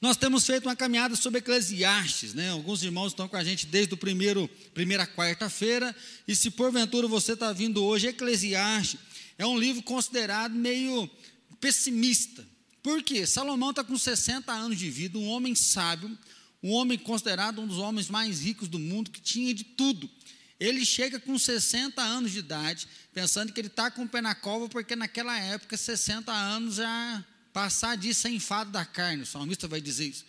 [0.00, 2.48] Nós temos feito uma caminhada sobre Eclesiastes, né?
[2.48, 5.94] Alguns irmãos estão com a gente desde o primeiro, primeira quarta-feira,
[6.26, 8.98] e se porventura você está vindo hoje, Eclesiastes
[9.36, 11.08] é um livro considerado meio
[11.60, 12.46] pessimista.
[12.82, 13.26] Por quê?
[13.26, 16.16] Salomão está com 60 anos de vida, um homem sábio,
[16.62, 20.08] um homem considerado um dos homens mais ricos do mundo, que tinha de tudo.
[20.58, 24.34] Ele chega com 60 anos de idade, pensando que ele está com o pé na
[24.34, 29.66] cova, porque naquela época, 60 anos já Passar disso é enfado da carne, o salmista
[29.66, 30.24] vai dizer isso.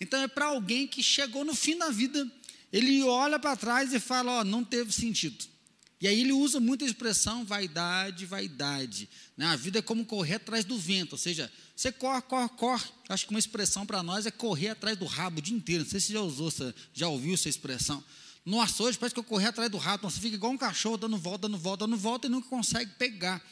[0.00, 2.30] Então é para alguém que chegou no fim da vida,
[2.72, 5.44] ele olha para trás e fala: Ó, não teve sentido.
[6.00, 9.08] E aí ele usa muita expressão vaidade, vaidade.
[9.36, 9.46] Né?
[9.46, 12.84] A vida é como correr atrás do vento, ou seja, você corre, corre, corre.
[13.08, 15.84] Acho que uma expressão para nós é correr atrás do rabo o dia inteiro.
[15.84, 16.52] Não sei se já usou,
[16.92, 18.04] já ouviu essa expressão.
[18.44, 21.16] Nossa, hoje parece que eu corri atrás do rato, você fica igual um cachorro dando
[21.16, 23.42] volta, dando volta, dando volta e nunca consegue pegar.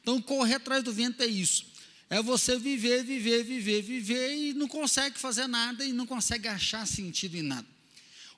[0.00, 1.66] Então, correr atrás do vento é isso.
[2.10, 6.86] É você viver, viver, viver, viver e não consegue fazer nada e não consegue achar
[6.86, 7.66] sentido em nada.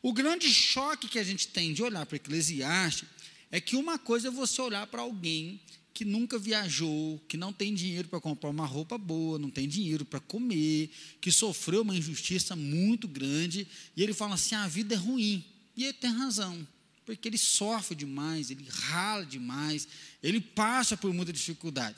[0.02, 3.08] O grande choque que a gente tem de olhar para Eclesiastes
[3.50, 5.60] é que uma coisa é você olhar para alguém
[5.92, 10.04] que nunca viajou, que não tem dinheiro para comprar uma roupa boa, não tem dinheiro
[10.04, 14.94] para comer, que sofreu uma injustiça muito grande, e ele fala assim: ah, a vida
[14.94, 15.44] é ruim.
[15.76, 16.66] E ele tem razão,
[17.04, 19.86] porque ele sofre demais, ele rala demais,
[20.22, 21.96] ele passa por muita dificuldade.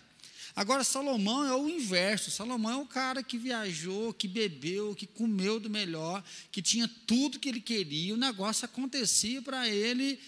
[0.54, 2.30] Agora, Salomão é o inverso.
[2.30, 7.38] Salomão é o cara que viajou, que bebeu, que comeu do melhor, que tinha tudo
[7.38, 10.18] que ele queria, o negócio acontecia para ele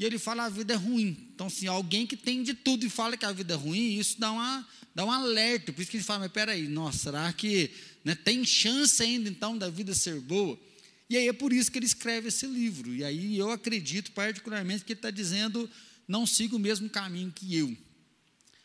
[0.00, 1.28] e ele fala a vida é ruim.
[1.34, 4.18] Então, assim, alguém que tem de tudo e fala que a vida é ruim, isso
[4.18, 5.74] dá, uma, dá um alerta.
[5.74, 7.70] Por isso que ele fala, mas peraí, nossa, será que
[8.02, 10.58] né, tem chance ainda então da vida ser boa?
[11.10, 12.94] E aí é por isso que ele escreve esse livro.
[12.94, 15.68] E aí eu acredito particularmente que ele está dizendo,
[16.08, 17.76] não siga o mesmo caminho que eu.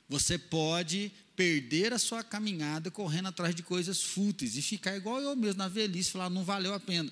[0.07, 5.35] Você pode perder a sua caminhada correndo atrás de coisas fúteis e ficar igual eu
[5.35, 7.11] mesmo na velhice, falar não valeu a pena.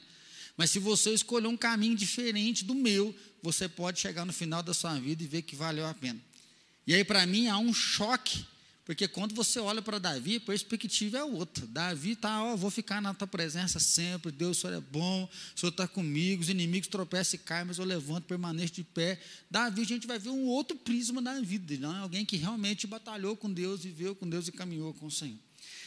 [0.56, 4.74] Mas se você escolher um caminho diferente do meu, você pode chegar no final da
[4.74, 6.20] sua vida e ver que valeu a pena.
[6.86, 8.46] E aí, para mim, há um choque
[8.86, 11.66] porque quando você olha para Davi, a perspectiva é outra.
[11.66, 15.24] Davi está, ó, vou ficar na tua presença sempre, Deus, o Senhor é bom,
[15.56, 19.22] o Senhor está comigo, os inimigos tropeçam e caem, mas eu levanto, permaneço de pé.
[19.50, 22.86] Davi, a gente vai ver um outro prisma da vida, não é alguém que realmente
[22.86, 25.40] batalhou com Deus, viveu com Deus e caminhou com o Senhor.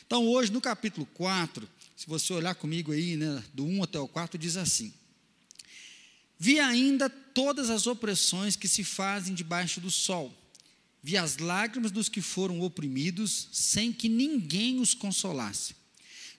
[0.06, 4.08] Então, hoje, no capítulo 4, se você olhar comigo aí, né, do 1 até o
[4.08, 4.94] 4, diz assim:
[6.38, 10.34] Vi ainda todas as opressões que se fazem debaixo do sol
[11.06, 15.76] vi as lágrimas dos que foram oprimidos, sem que ninguém os consolasse.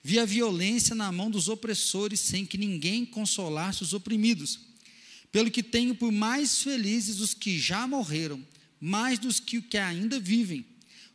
[0.04, 4.60] Vi a violência na mão dos opressores, sem que ninguém consolasse os oprimidos.
[5.32, 8.46] Pelo que tenho por mais felizes os que já morreram,
[8.78, 10.66] mais dos que, que ainda vivem.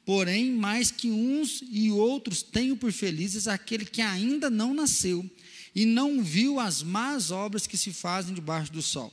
[0.06, 5.30] Porém, mais que uns e outros tenho por felizes aquele que ainda não nasceu
[5.74, 9.12] e não viu as más obras que se fazem debaixo do sol.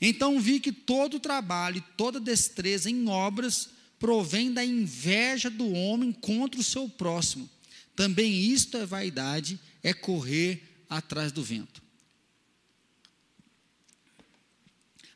[0.00, 6.12] Então vi que todo trabalho e toda destreza em obras provém da inveja do homem
[6.12, 7.48] contra o seu próximo.
[7.96, 11.82] Também isto é vaidade, é correr atrás do vento.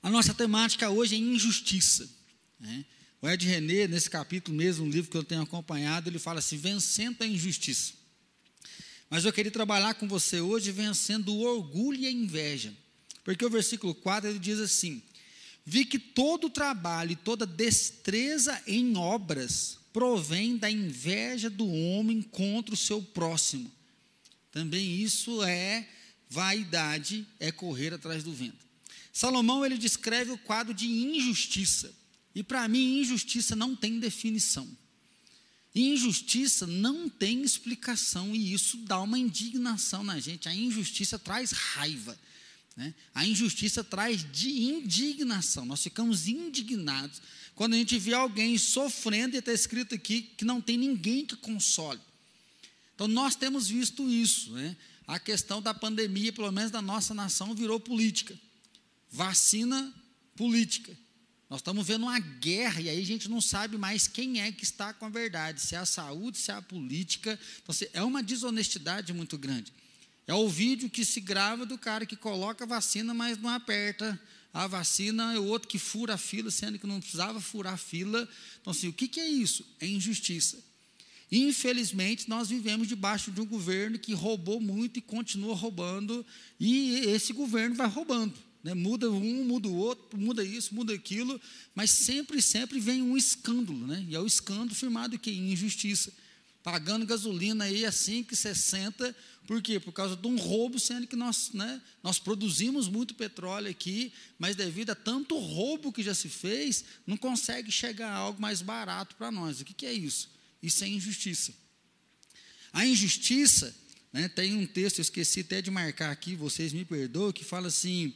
[0.03, 2.11] A nossa temática hoje é injustiça.
[2.59, 2.85] Né?
[3.21, 6.57] O Ed René, nesse capítulo mesmo, um livro que eu tenho acompanhado, ele fala assim:
[6.57, 7.93] vencendo a injustiça.
[9.09, 12.75] Mas eu queria trabalhar com você hoje vencendo o orgulho e a inveja.
[13.25, 15.03] Porque o versículo 4 ele diz assim:
[15.65, 22.75] Vi que todo trabalho e toda destreza em obras provém da inveja do homem contra
[22.75, 23.71] o seu próximo.
[24.51, 25.89] Também isso é
[26.29, 28.67] vaidade, é correr atrás do vento.
[29.13, 31.95] Salomão ele descreve o quadro de injustiça.
[32.35, 34.67] E para mim, injustiça não tem definição.
[35.75, 40.49] Injustiça não tem explicação e isso dá uma indignação na gente.
[40.49, 42.19] A injustiça traz raiva.
[42.77, 42.95] Né?
[43.15, 47.21] A injustiça traz de indignação, nós ficamos indignados
[47.55, 51.37] quando a gente vê alguém sofrendo, e está escrito aqui que não tem ninguém que
[51.37, 52.01] console.
[52.95, 54.53] Então, nós temos visto isso.
[54.53, 54.77] Né?
[55.07, 58.39] A questão da pandemia, pelo menos da nossa nação, virou política.
[59.11, 59.93] Vacina,
[60.35, 60.97] política.
[61.51, 64.65] Nós estamos vendo uma guerra e aí a gente não sabe mais quem é que
[64.65, 67.39] está com a verdade, se é a saúde, se é a política.
[67.63, 69.73] Então, é uma desonestidade muito grande.
[70.27, 74.21] É o vídeo que se grava do cara que coloca a vacina, mas não aperta
[74.55, 77.79] a vacina, é o outro que fura a fila, sendo que não precisava furar a
[77.79, 78.29] fila.
[78.61, 79.67] Então, assim, o que, que é isso?
[79.81, 80.63] É injustiça.
[81.31, 86.25] Infelizmente, nós vivemos debaixo de um governo que roubou muito e continua roubando,
[86.61, 88.35] e esse governo vai roubando.
[88.63, 88.75] Né?
[88.75, 91.41] Muda um, muda o outro, muda isso, muda aquilo,
[91.75, 94.05] mas sempre, sempre vem um escândalo, né?
[94.09, 96.13] e é o escândalo firmado que injustiça.
[96.63, 99.15] Pagando gasolina aí a 5,60,
[99.47, 99.81] por quê?
[99.81, 104.55] Por causa de um roubo, sendo que nós, né, nós produzimos muito petróleo aqui, mas
[104.55, 109.17] devido a tanto roubo que já se fez, não consegue chegar a algo mais barato
[109.17, 109.61] para nós.
[109.61, 110.31] O que, que é isso?
[110.63, 111.53] Isso é injustiça.
[112.73, 113.75] A injustiça,
[114.13, 117.67] né, tem um texto, eu esqueci até de marcar aqui, vocês me perdoem, que fala
[117.67, 118.15] assim: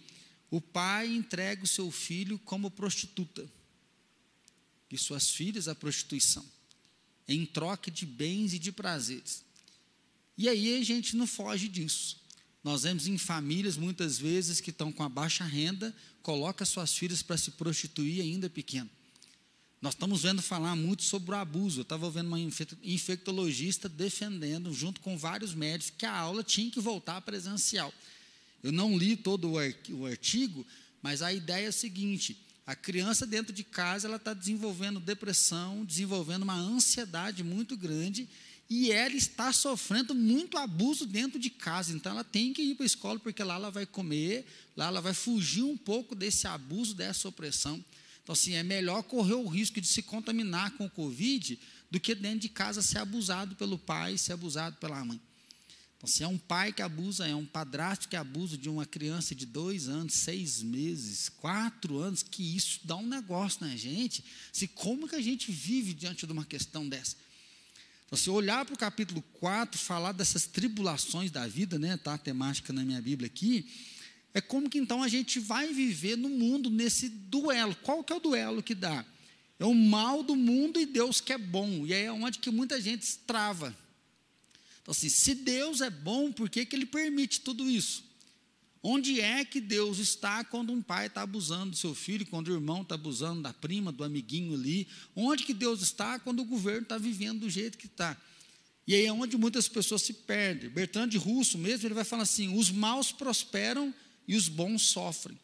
[0.50, 3.46] o pai entrega o seu filho como prostituta,
[4.90, 6.46] e suas filhas à prostituição,
[7.28, 9.44] em troca de bens e de prazeres.
[10.38, 12.20] E aí a gente não foge disso.
[12.62, 17.22] Nós vemos em famílias, muitas vezes, que estão com a baixa renda, coloca suas filhas
[17.22, 18.90] para se prostituir ainda pequeno.
[19.80, 21.80] Nós estamos vendo falar muito sobre o abuso.
[21.80, 26.80] Eu estava vendo uma infectologista defendendo, junto com vários médicos, que a aula tinha que
[26.80, 27.92] voltar presencial.
[28.62, 30.66] Eu não li todo o artigo,
[31.00, 35.84] mas a ideia é a seguinte: a criança dentro de casa ela está desenvolvendo depressão,
[35.84, 38.28] desenvolvendo uma ansiedade muito grande
[38.68, 41.92] e ela está sofrendo muito abuso dentro de casa.
[41.92, 44.44] Então, ela tem que ir para a escola, porque lá ela vai comer,
[44.76, 47.82] lá ela vai fugir um pouco desse abuso, dessa opressão.
[48.24, 51.56] Então, assim, é melhor correr o risco de se contaminar com o Covid
[51.88, 55.20] do que dentro de casa ser abusado pelo pai, ser abusado pela mãe.
[55.96, 59.34] Então, se é um pai que abusa, é um padrasto que abusa de uma criança
[59.34, 64.22] de dois anos, seis meses, quatro anos, que isso dá um negócio na gente.
[64.52, 67.16] Se como que a gente vive diante de uma questão dessa?
[68.06, 72.18] Então, se olhar para o capítulo 4, falar dessas tribulações da vida, né, tá a
[72.18, 73.66] temática na minha Bíblia aqui,
[74.32, 77.74] é como que então a gente vai viver no mundo nesse duelo.
[77.82, 79.02] Qual que é o duelo que dá?
[79.58, 81.86] É o mal do mundo e Deus que é bom.
[81.86, 83.74] E aí é onde que muita gente trava.
[84.86, 88.04] Então, assim, se Deus é bom, por que, que Ele permite tudo isso?
[88.80, 92.54] Onde é que Deus está quando um pai está abusando do seu filho, quando o
[92.54, 94.86] irmão está abusando da prima, do amiguinho ali?
[95.16, 98.16] Onde que Deus está quando o governo está vivendo do jeito que está?
[98.86, 100.70] E aí é onde muitas pessoas se perdem.
[100.70, 103.92] Bertrand de Russo mesmo, ele vai falar assim, os maus prosperam
[104.28, 105.36] e os bons sofrem.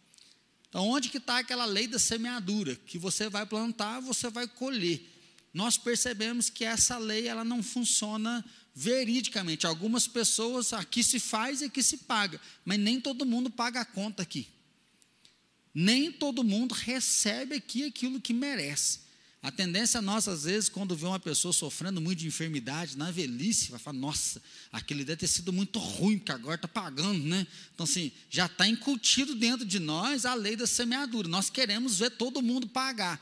[0.69, 2.77] Então, onde que está aquela lei da semeadura?
[2.77, 5.05] Que você vai plantar, você vai colher.
[5.53, 9.67] Nós percebemos que essa lei ela não funciona veridicamente.
[9.67, 13.85] Algumas pessoas aqui se faz e aqui se paga, mas nem todo mundo paga a
[13.85, 14.49] conta aqui.
[15.75, 19.01] Nem todo mundo recebe aqui aquilo que merece.
[19.43, 23.73] A tendência nossa, às vezes, quando vê uma pessoa sofrendo muito de enfermidade, na velhice,
[23.73, 24.41] vai falar, nossa,
[24.71, 27.45] aquele deve ter sido muito ruim, que agora está pagando, né?
[27.75, 31.27] Então, assim, já está incutido dentro de nós a lei da semeadura.
[31.27, 33.21] Nós queremos ver todo mundo pagar,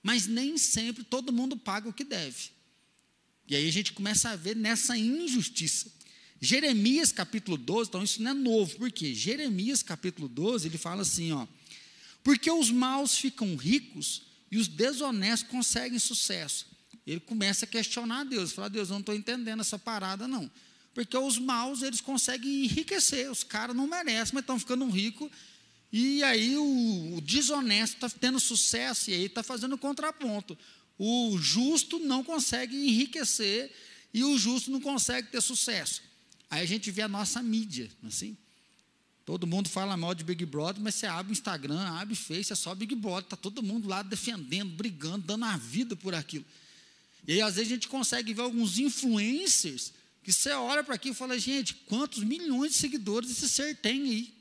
[0.00, 2.50] mas nem sempre todo mundo paga o que deve.
[3.48, 5.90] E aí a gente começa a ver nessa injustiça.
[6.40, 11.32] Jeremias capítulo 12, então isso não é novo, porque Jeremias capítulo 12, ele fala assim,
[11.32, 11.46] ó:
[12.22, 16.66] Porque os maus ficam ricos e os desonestos conseguem sucesso.
[17.06, 20.50] Ele começa a questionar a Deus, fala: "Deus, eu não estou entendendo essa parada não".
[20.94, 25.30] Porque os maus, eles conseguem enriquecer, os caras não merecem, mas estão ficando ricos
[25.92, 30.56] e aí o, o desonesto está tendo sucesso e aí está fazendo contraponto.
[30.98, 33.72] O justo não consegue enriquecer
[34.12, 36.02] e o justo não consegue ter sucesso.
[36.50, 38.36] Aí a gente vê a nossa mídia, é assim.
[39.24, 42.50] Todo mundo fala mal de Big Brother, mas você abre o Instagram, abre o Face,
[42.50, 46.46] é só Big Brother, está todo mundo lá defendendo, brigando, dando a vida por aquilo.
[47.26, 49.92] E aí, às vezes, a gente consegue ver alguns influencers
[50.24, 54.02] que você olha para aqui e fala, gente, quantos milhões de seguidores esse ser tem
[54.02, 54.34] aí?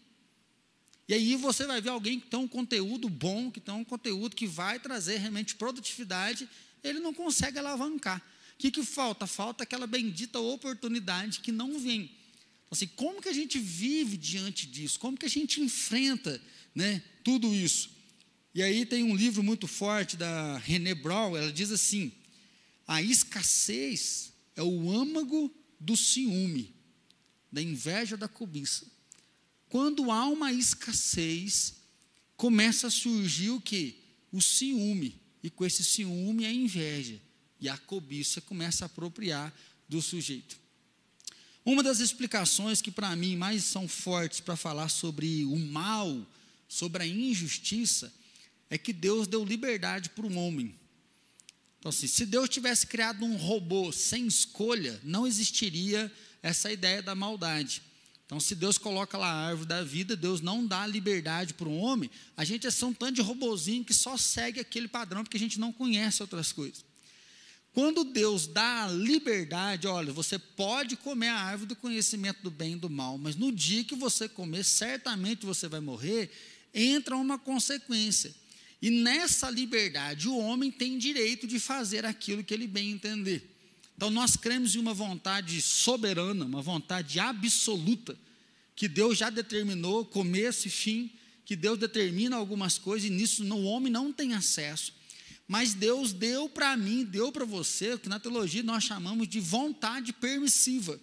[1.08, 4.36] E aí você vai ver alguém que tem um conteúdo bom, que tem um conteúdo
[4.36, 6.50] que vai trazer realmente produtividade,
[6.84, 8.22] ele não consegue alavancar.
[8.56, 9.26] O que, que falta?
[9.26, 12.02] Falta aquela bendita oportunidade que não vem.
[12.02, 15.00] Então, assim, como que a gente vive diante disso?
[15.00, 16.42] Como que a gente enfrenta
[16.76, 17.90] né, tudo isso?
[18.54, 22.12] E aí tem um livro muito forte da René Brown, ela diz assim:
[22.88, 26.74] a escassez é o âmago do ciúme,
[27.52, 28.97] da inveja da cobiça.
[29.70, 31.76] Quando há uma escassez,
[32.36, 34.00] começa a surgir o que?
[34.32, 35.20] O ciúme.
[35.44, 37.20] E com esse ciúme a inveja.
[37.60, 39.54] E a cobiça começa a apropriar
[39.88, 40.58] do sujeito.
[41.66, 46.26] Uma das explicações que para mim mais são fortes para falar sobre o mal,
[46.68, 48.14] sobre a injustiça,
[48.70, 50.74] é que Deus deu liberdade para o homem.
[51.80, 57.14] Então, assim, se Deus tivesse criado um robô sem escolha, não existiria essa ideia da
[57.14, 57.82] maldade.
[58.28, 61.78] Então, se Deus coloca lá a árvore da vida, Deus não dá liberdade para o
[61.78, 65.38] homem, a gente é só um tanto de robozinho que só segue aquele padrão, porque
[65.38, 66.84] a gente não conhece outras coisas.
[67.72, 72.74] Quando Deus dá a liberdade, olha, você pode comer a árvore do conhecimento do bem
[72.74, 76.30] e do mal, mas no dia que você comer, certamente você vai morrer,
[76.74, 78.36] entra uma consequência.
[78.82, 83.57] E nessa liberdade, o homem tem direito de fazer aquilo que ele bem entender.
[83.98, 88.16] Então nós cremos em uma vontade soberana, uma vontade absoluta,
[88.76, 91.12] que Deus já determinou, começo e fim,
[91.44, 94.94] que Deus determina algumas coisas e nisso o homem não tem acesso.
[95.48, 99.40] Mas Deus deu para mim, deu para você, o que na teologia nós chamamos de
[99.40, 101.00] vontade permissiva.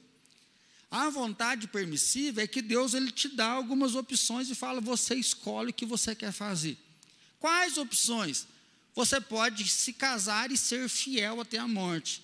[0.89, 5.71] A vontade permissiva é que Deus ele te dá algumas opções e fala: você escolhe
[5.71, 6.79] o que você quer fazer.
[7.41, 8.47] Quais opções?
[8.95, 12.24] Você pode se casar e ser fiel até a morte.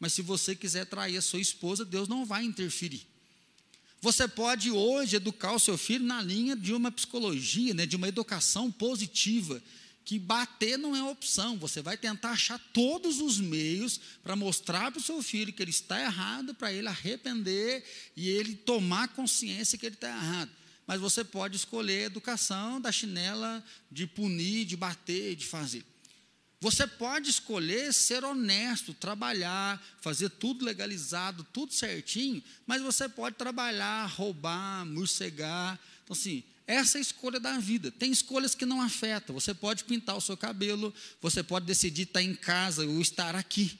[0.00, 3.06] Mas se você quiser trair a sua esposa, Deus não vai interferir.
[4.00, 8.08] Você pode hoje educar o seu filho na linha de uma psicologia, né, de uma
[8.08, 9.62] educação positiva,
[10.02, 11.58] que bater não é opção.
[11.58, 15.70] Você vai tentar achar todos os meios para mostrar para o seu filho que ele
[15.70, 17.84] está errado, para ele arrepender
[18.16, 20.50] e ele tomar consciência que ele está errado.
[20.86, 25.84] Mas você pode escolher a educação da chinela de punir, de bater, de fazer.
[26.62, 34.04] Você pode escolher ser honesto, trabalhar, fazer tudo legalizado, tudo certinho, mas você pode trabalhar,
[34.04, 35.80] roubar, morcegar.
[36.04, 37.90] Então, assim, essa é a escolha da vida.
[37.90, 39.34] Tem escolhas que não afetam.
[39.34, 43.78] Você pode pintar o seu cabelo, você pode decidir estar em casa ou estar aqui.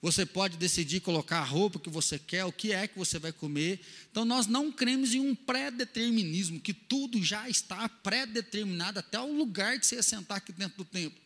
[0.00, 3.32] Você pode decidir colocar a roupa que você quer, o que é que você vai
[3.32, 3.80] comer.
[4.12, 9.76] Então, nós não cremos em um pré-determinismo, que tudo já está pré-determinado até o lugar
[9.76, 11.21] de você sentar aqui dentro do templo.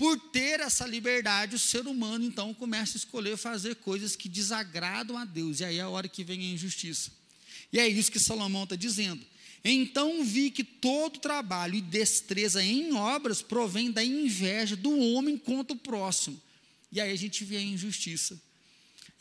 [0.00, 5.18] Por ter essa liberdade, o ser humano então começa a escolher fazer coisas que desagradam
[5.18, 7.10] a Deus, e aí é a hora que vem a injustiça.
[7.70, 9.22] E é isso que Salomão está dizendo.
[9.62, 15.76] Então vi que todo trabalho e destreza em obras provém da inveja do homem contra
[15.76, 16.40] o próximo.
[16.90, 18.40] E aí a gente vê a injustiça.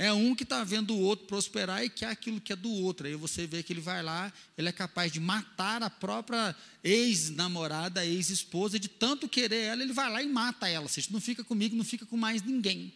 [0.02, 3.06] É um que está vendo o outro prosperar e quer aquilo que é do outro.
[3.06, 8.06] Aí você vê que ele vai lá, ele é capaz de matar a própria ex-namorada,
[8.06, 10.88] ex-esposa, de tanto querer ela, ele vai lá e mata ela.
[10.88, 12.94] Seja, não fica comigo, não fica com mais ninguém.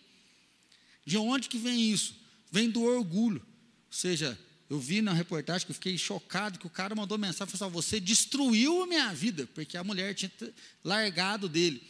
[1.05, 2.15] De onde que vem isso?
[2.49, 3.41] Vem do orgulho.
[3.41, 7.53] Ou seja, eu vi na reportagem que eu fiquei chocado que o cara mandou mensagem,
[7.53, 10.31] falou assim, você destruiu a minha vida, porque a mulher tinha
[10.81, 11.83] largado dele.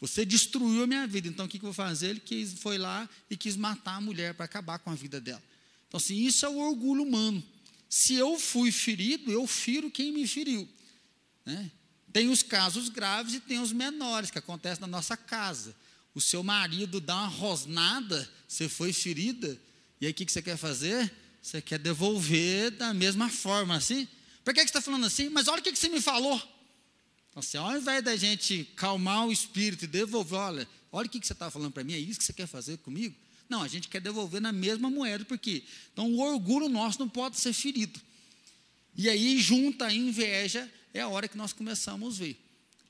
[0.00, 2.08] Você destruiu a minha vida, então o que, eu vou fazer?
[2.08, 5.42] Ele quis, foi lá e quis matar a mulher para acabar com a vida dela.
[5.88, 7.42] Então, assim, isso é o orgulho humano.
[7.88, 10.68] Se eu fui ferido, eu firo quem me feriu.
[11.44, 11.70] Né?
[12.12, 15.74] Tem os casos graves e tem os menores, que acontecem na nossa casa.
[16.14, 19.58] O seu marido dá uma rosnada, você foi ferida,
[20.00, 21.12] e aí o que, que você quer fazer?
[21.40, 24.08] Você quer devolver da mesma forma, assim?
[24.44, 25.28] Por que, que você está falando assim?
[25.28, 26.40] Mas olha o que, que você me falou.
[27.36, 31.26] Assim, ao invés da gente calmar o espírito e devolver, olha, olha o que, que
[31.26, 33.14] você está falando para mim, é isso que você quer fazer comigo?
[33.46, 35.62] Não, a gente quer devolver na mesma moeda, porque
[35.92, 38.00] então o orgulho nosso não pode ser ferido.
[38.96, 42.42] E aí, junta a inveja, é a hora que nós começamos a ver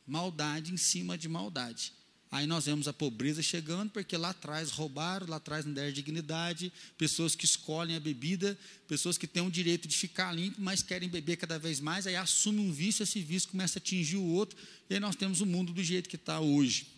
[0.07, 1.93] maldade em cima de maldade.
[2.31, 6.73] Aí nós vemos a pobreza chegando, porque lá atrás roubaram, lá atrás não deram dignidade,
[6.99, 11.09] pessoas que escolhem a bebida, pessoas que têm o direito de ficar limpo, mas querem
[11.09, 14.59] beber cada vez mais, aí assume um vício, esse vício começa a atingir o outro,
[14.91, 16.89] e aí nós temos o mundo do jeito que está hoje.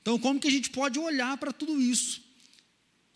[0.00, 2.22] Então, como que a gente pode olhar para tudo isso?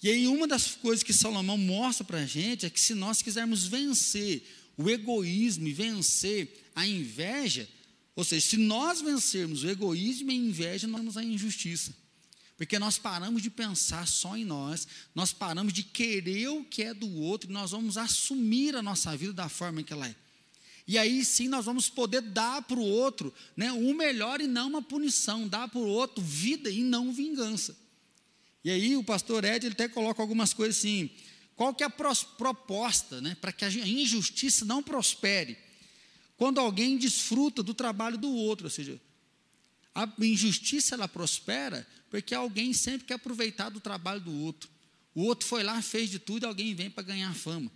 [0.03, 3.23] E aí, uma das coisas que Salomão mostra para a gente é que se nós
[3.23, 4.43] quisermos vencer
[4.77, 7.67] o egoísmo e vencer a inveja,
[8.17, 11.95] ou seja, se nós vencermos o egoísmo e a inveja, nós temos a injustiça.
[12.57, 16.95] Porque nós paramos de pensar só em nós, nós paramos de querer o que é
[16.95, 20.15] do outro, nós vamos assumir a nossa vida da forma que ela é.
[20.87, 24.69] E aí sim nós vamos poder dar para o outro né, o melhor e não
[24.69, 27.77] uma punição, dar para o outro vida e não vingança.
[28.63, 31.11] E aí o pastor Ed ele até coloca algumas coisas assim,
[31.57, 35.57] qual que é a proposta né, para que a injustiça não prospere?
[36.37, 39.01] Quando alguém desfruta do trabalho do outro, ou seja,
[39.95, 44.69] a injustiça ela prospera porque alguém sempre quer aproveitar do trabalho do outro.
[45.15, 47.71] O outro foi lá, fez de tudo alguém vem para ganhar fama.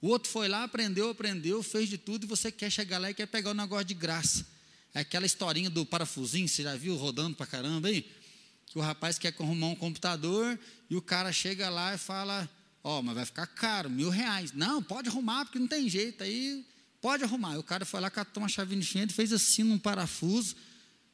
[0.00, 3.14] O outro foi lá, aprendeu, aprendeu, fez de tudo e você quer chegar lá e
[3.14, 4.46] quer pegar o negócio de graça.
[4.94, 8.10] É aquela historinha do parafusinho, você já viu rodando para caramba aí?
[8.66, 10.58] Que o rapaz quer arrumar um computador
[10.90, 12.48] e o cara chega lá e fala:
[12.82, 14.52] Ó, oh, mas vai ficar caro, mil reais.
[14.52, 16.24] Não, pode arrumar porque não tem jeito.
[16.24, 16.64] Aí
[17.02, 17.58] Pode arrumar.
[17.58, 20.54] O cara foi lá, catou uma chave de fenda, fez assim num parafuso.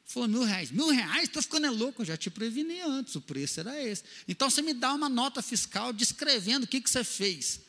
[0.05, 0.69] Falou, mil reais.
[0.69, 1.23] Mil reais?
[1.23, 2.03] Estou ficando é louco.
[2.03, 4.03] Eu já te preveni antes, o preço era esse.
[4.27, 7.61] Então você me dá uma nota fiscal descrevendo o que, que você fez.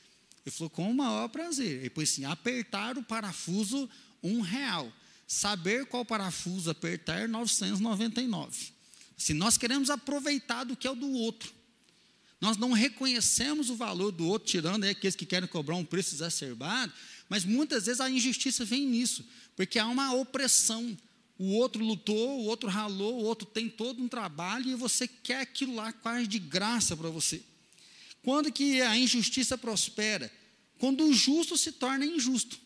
[0.44, 1.80] Ele falou, com o maior prazer.
[1.80, 3.88] Ele pôs assim: apertar o parafuso,
[4.22, 4.92] um real.
[5.26, 8.72] Saber qual parafuso apertar, 999.
[9.16, 11.52] Se nós queremos aproveitar do que é o do outro,
[12.40, 16.14] nós não reconhecemos o valor do outro, tirando aí aqueles que querem cobrar um preço
[16.14, 16.92] exacerbado,
[17.30, 20.98] mas muitas vezes a injustiça vem nisso, porque há uma opressão.
[21.38, 25.40] O outro lutou, o outro ralou, o outro tem todo um trabalho e você quer
[25.40, 27.40] aquilo lá quase de graça para você.
[28.22, 30.30] Quando que a injustiça prospera?
[30.76, 32.58] Quando o justo se torna injusto.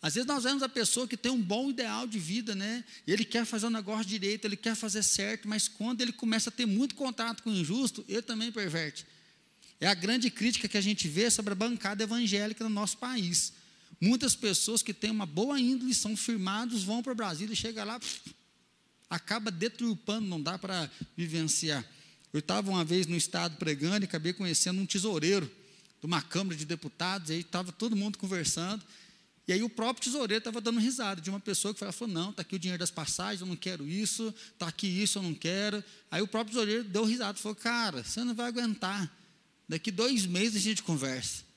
[0.00, 2.82] Às vezes nós vemos a pessoa que tem um bom ideal de vida, né?
[3.06, 6.52] Ele quer fazer o negócio direito, ele quer fazer certo, mas quando ele começa a
[6.52, 9.04] ter muito contato com o injusto, ele também perverte.
[9.80, 13.52] É a grande crítica que a gente vê sobre a bancada evangélica no nosso país.
[14.00, 18.00] Muitas pessoas que têm uma boa índole, são firmados, vão para Brasília e chega lá,
[19.10, 21.84] acaba deturpando, não dá para vivenciar.
[22.32, 25.50] Eu estava uma vez no estado pregando e acabei conhecendo um tesoureiro
[25.98, 28.84] de uma Câmara de Deputados, e aí estava todo mundo conversando,
[29.48, 32.42] e aí o próprio tesoureiro estava dando risada de uma pessoa que falou, não, está
[32.42, 35.82] aqui o dinheiro das passagens, eu não quero isso, está aqui isso, eu não quero.
[36.10, 39.10] Aí o próprio tesoureiro deu risada, falou, cara, você não vai aguentar,
[39.66, 41.47] daqui dois meses a gente conversa.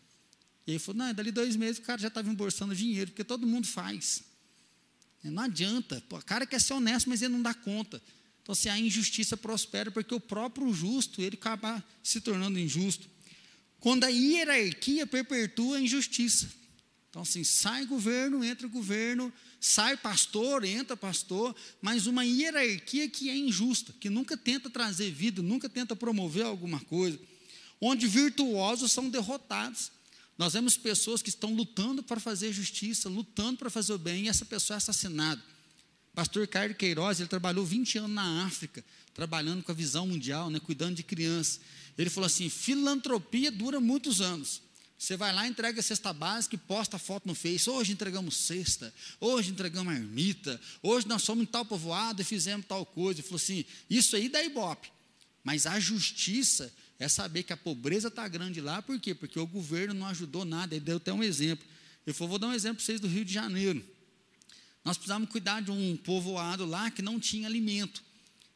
[0.66, 3.48] E ele falou, não, dali dois meses o cara já estava embolsando dinheiro, porque todo
[3.48, 4.24] mundo faz.
[5.24, 8.02] Não adianta, o cara quer ser honesto, mas ele não dá conta.
[8.42, 13.08] Então, se assim, a injustiça prospera, porque o próprio justo, ele acaba se tornando injusto.
[13.80, 16.50] Quando a hierarquia perpetua a injustiça.
[17.10, 23.36] Então, assim, sai governo, entra governo, sai pastor, entra pastor, mas uma hierarquia que é
[23.36, 27.20] injusta, que nunca tenta trazer vida, nunca tenta promover alguma coisa,
[27.80, 29.92] onde virtuosos são derrotados.
[30.38, 34.30] Nós vemos pessoas que estão lutando para fazer justiça, lutando para fazer o bem, e
[34.30, 35.42] essa pessoa é assassinada.
[36.14, 38.84] Pastor Carlos Queiroz, ele trabalhou 20 anos na África,
[39.14, 41.62] trabalhando com a visão mundial, né, cuidando de crianças.
[41.98, 44.62] Ele falou assim: filantropia dura muitos anos.
[44.98, 47.68] Você vai lá, entrega a cesta básica e posta foto no Face.
[47.68, 52.86] Hoje entregamos cesta, hoje entregamos ermita, hoje nós somos em tal povoado e fizemos tal
[52.86, 53.20] coisa.
[53.20, 54.92] Ele falou assim: isso aí dá ibope.
[55.44, 56.72] Mas a justiça
[57.02, 59.16] é saber que a pobreza está grande lá, por quê?
[59.16, 60.76] Porque o governo não ajudou nada.
[60.76, 61.66] Ele deu até um exemplo.
[62.06, 63.84] Ele falou: vou dar um exemplo para vocês do Rio de Janeiro.
[64.86, 68.04] Nós precisávamos cuidar de um povoado lá que não tinha alimento.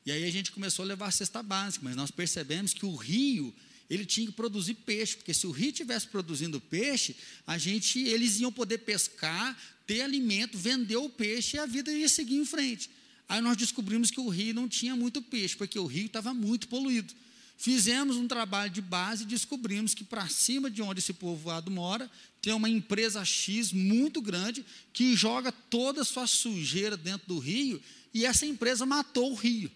[0.06, 2.96] E aí a gente começou a levar a cesta básica, mas nós percebemos que o
[2.96, 3.52] rio
[3.90, 7.16] ele tinha que produzir peixe, porque se o rio tivesse produzindo peixe,
[7.48, 12.08] a gente, eles iam poder pescar, ter alimento, vender o peixe e a vida ia
[12.08, 12.92] seguir em frente.
[13.28, 16.68] Aí nós descobrimos que o rio não tinha muito peixe, porque o rio estava muito
[16.68, 17.12] poluído.
[17.58, 22.10] Fizemos um trabalho de base e descobrimos que para cima de onde esse povoado mora,
[22.42, 27.82] tem uma empresa X muito grande que joga toda a sua sujeira dentro do rio
[28.14, 29.72] e essa empresa matou o rio.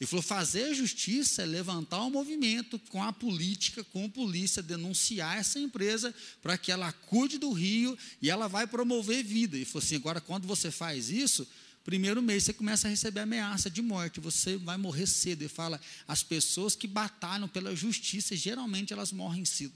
[0.00, 5.38] Ele falou: fazer justiça é levantar um movimento com a política, com a polícia, denunciar
[5.38, 9.56] essa empresa para que ela cuide do rio e ela vai promover vida.
[9.56, 11.46] Ele falou assim: agora, quando você faz isso,
[11.84, 15.42] primeiro mês você começa a receber ameaça de morte, você vai morrer cedo.
[15.42, 19.74] Ele fala: as pessoas que batalham pela justiça, geralmente elas morrem cedo.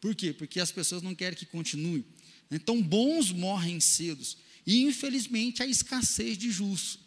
[0.00, 0.32] Por quê?
[0.32, 2.04] Porque as pessoas não querem que continue.
[2.50, 4.24] Então, bons morrem cedo.
[4.66, 7.00] E, infelizmente, a escassez de justos.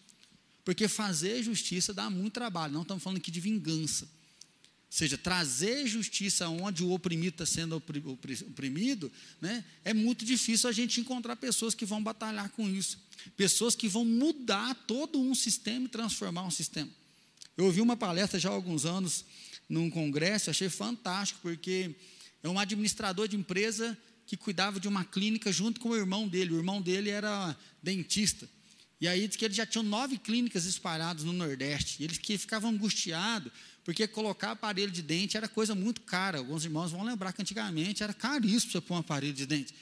[0.63, 4.05] Porque fazer justiça dá muito trabalho, não estamos falando aqui de vingança.
[4.91, 10.73] Ou seja, trazer justiça onde o oprimido está sendo oprimido, né, é muito difícil a
[10.73, 12.99] gente encontrar pessoas que vão batalhar com isso.
[13.35, 16.89] Pessoas que vão mudar todo um sistema e transformar um sistema.
[17.57, 19.25] Eu ouvi uma palestra já há alguns anos
[19.67, 21.95] num congresso, achei fantástico, porque
[22.43, 26.53] é um administrador de empresa que cuidava de uma clínica junto com o irmão dele.
[26.53, 28.47] O irmão dele era dentista.
[28.99, 31.97] E aí diz que eles já tinham nove clínicas espalhadas no Nordeste.
[31.99, 33.51] E eles que ficavam angustiados,
[33.83, 36.37] porque colocar aparelho de dente era coisa muito cara.
[36.37, 39.73] Alguns irmãos vão lembrar que antigamente era caríssimo você pôr um aparelho de dente.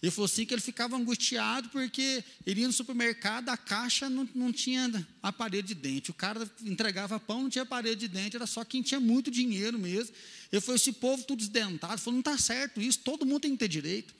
[0.00, 4.28] Ele falou assim que ele ficava angustiado porque ele ia no supermercado, a caixa não,
[4.32, 6.10] não tinha aparelho de dente.
[6.12, 9.76] O cara entregava pão, não tinha aparelho de dente, era só quem tinha muito dinheiro
[9.76, 10.14] mesmo.
[10.52, 11.94] Ele falou, esse povo tudo desdentado.
[11.94, 14.14] Ele falou, não está certo isso, todo mundo tem que ter direito.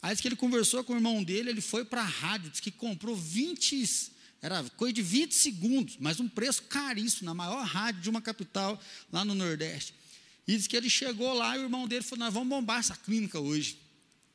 [0.00, 2.62] Aí disse que ele conversou com o irmão dele, ele foi para a rádio, disse
[2.62, 8.00] que comprou 20, era coisa de 20 segundos, mas um preço caríssimo, na maior rádio
[8.00, 8.80] de uma capital
[9.12, 9.92] lá no Nordeste.
[10.46, 12.96] E disse que ele chegou lá e o irmão dele falou: Nós vamos bombar essa
[12.96, 13.76] clínica hoje.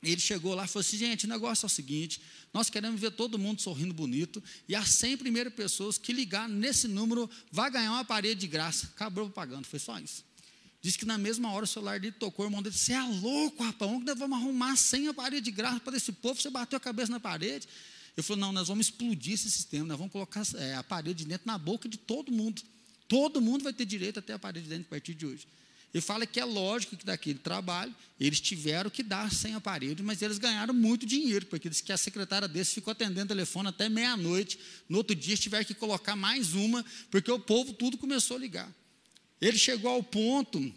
[0.03, 2.21] Ele chegou lá e falou assim: gente, o negócio é o seguinte:
[2.53, 6.87] nós queremos ver todo mundo sorrindo bonito, e as 100 primeiras pessoas que ligar nesse
[6.87, 8.87] número vai ganhar uma parede de graça.
[8.87, 10.23] Acabou pagando, foi só isso.
[10.81, 13.01] Diz que na mesma hora o celular dele tocou, o irmão dele disse: Você é
[13.01, 16.39] louco, rapaz, onde nós vamos arrumar 100 aparelhos de graça para esse povo?
[16.39, 17.67] Você bateu a cabeça na parede.
[18.17, 21.29] Ele falou: Não, nós vamos explodir esse sistema, nós vamos colocar é, a parede de
[21.29, 22.61] dentro na boca de todo mundo.
[23.07, 25.47] Todo mundo vai ter direito a ter a parede de dentro a partir de hoje.
[25.93, 30.21] Ele fala que é lógico que daquele trabalho eles tiveram que dar sem aparelho, mas
[30.21, 33.87] eles ganharam muito dinheiro, porque diz que a secretária desse ficou atendendo o telefone até
[33.89, 34.57] meia-noite.
[34.89, 38.73] No outro dia tiveram que colocar mais uma, porque o povo tudo começou a ligar.
[39.39, 40.73] Ele chegou ao ponto,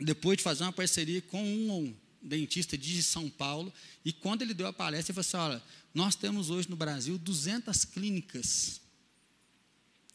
[0.00, 3.72] depois de fazer uma parceria com um dentista de São Paulo,
[4.04, 7.18] e quando ele deu a palestra, ele falou assim: olha, nós temos hoje no Brasil
[7.18, 8.80] 200 clínicas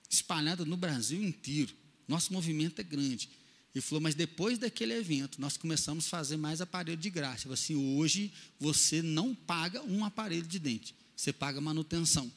[0.10, 1.74] espalhadas no Brasil inteiro.
[2.08, 3.30] Nosso movimento é grande.
[3.74, 7.36] Ele falou, mas depois daquele evento, nós começamos a fazer mais aparelho de graça.
[7.36, 12.32] Ele falou assim, hoje você não paga um aparelho de dente, você paga manutenção.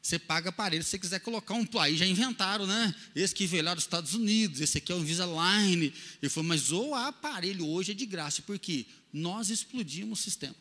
[0.00, 2.94] Você paga aparelho, se você quiser colocar um aí já inventaram, né?
[3.14, 5.92] Esse que veio lá dos Estados Unidos, esse aqui é o Invisalign.
[6.22, 10.54] Ele falou, mas o aparelho hoje é de graça, porque nós explodimos o sistema.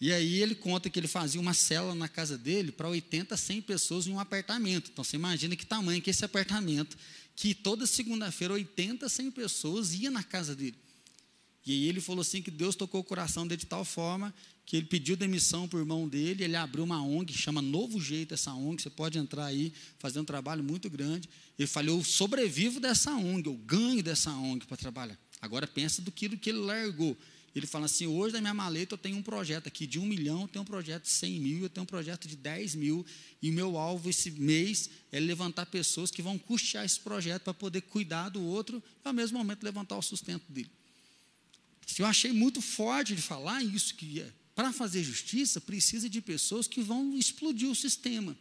[0.00, 3.62] E aí ele conta que ele fazia uma cela na casa dele para 80, 100
[3.62, 4.90] pessoas em um apartamento.
[4.92, 6.96] Então você imagina que tamanho que esse apartamento
[7.34, 10.76] que toda segunda-feira 80, 100 pessoas iam na casa dele.
[11.64, 14.76] E aí ele falou assim que Deus tocou o coração dele de tal forma que
[14.76, 18.54] ele pediu demissão para o irmão dele, ele abriu uma ONG, chama Novo Jeito essa
[18.54, 21.28] ONG, você pode entrar aí, fazer um trabalho muito grande.
[21.58, 25.18] Ele falou, eu sobrevivo dessa ONG, eu ganho dessa ONG para trabalhar.
[25.40, 27.16] Agora pensa do que ele largou.
[27.54, 30.42] Ele fala assim: hoje na minha maleta eu tenho um projeto aqui de um milhão,
[30.42, 33.04] eu tenho um projeto de 100 mil, eu tenho um projeto de 10 mil,
[33.42, 37.54] e o meu alvo esse mês é levantar pessoas que vão custear esse projeto para
[37.54, 40.70] poder cuidar do outro e ao mesmo momento levantar o sustento dele.
[41.98, 46.68] Eu achei muito forte de falar isso, que é, para fazer justiça precisa de pessoas
[46.68, 48.36] que vão explodir o sistema,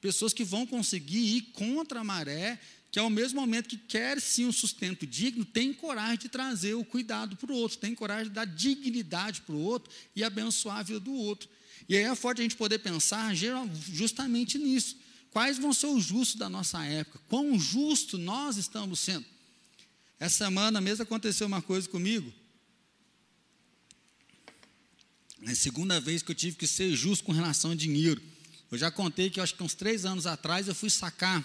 [0.00, 2.60] pessoas que vão conseguir ir contra a maré
[2.96, 6.82] que ao mesmo momento que quer sim um sustento digno, tem coragem de trazer o
[6.82, 10.82] cuidado para o outro, tem coragem de dar dignidade para o outro e abençoar a
[10.82, 11.46] vida do outro.
[11.86, 14.96] E aí é forte a gente poder pensar justamente nisso.
[15.30, 17.20] Quais vão ser os justos da nossa época?
[17.28, 19.26] Quão justo nós estamos sendo?
[20.18, 22.32] Essa semana mesmo aconteceu uma coisa comigo.
[25.42, 28.22] É a segunda vez que eu tive que ser justo com relação a dinheiro.
[28.70, 31.44] Eu já contei que acho que uns três anos atrás eu fui sacar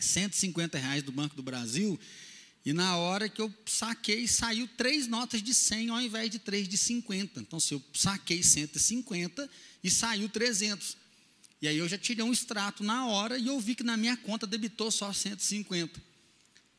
[0.00, 1.98] 150 reais do Banco do Brasil,
[2.64, 6.68] e na hora que eu saquei, saiu três notas de 100 ao invés de três
[6.68, 7.40] de 50.
[7.40, 9.48] Então, se eu saquei 150
[9.82, 10.96] e saiu 300.
[11.62, 14.16] E aí eu já tirei um extrato na hora e eu vi que na minha
[14.16, 16.07] conta debitou só 150.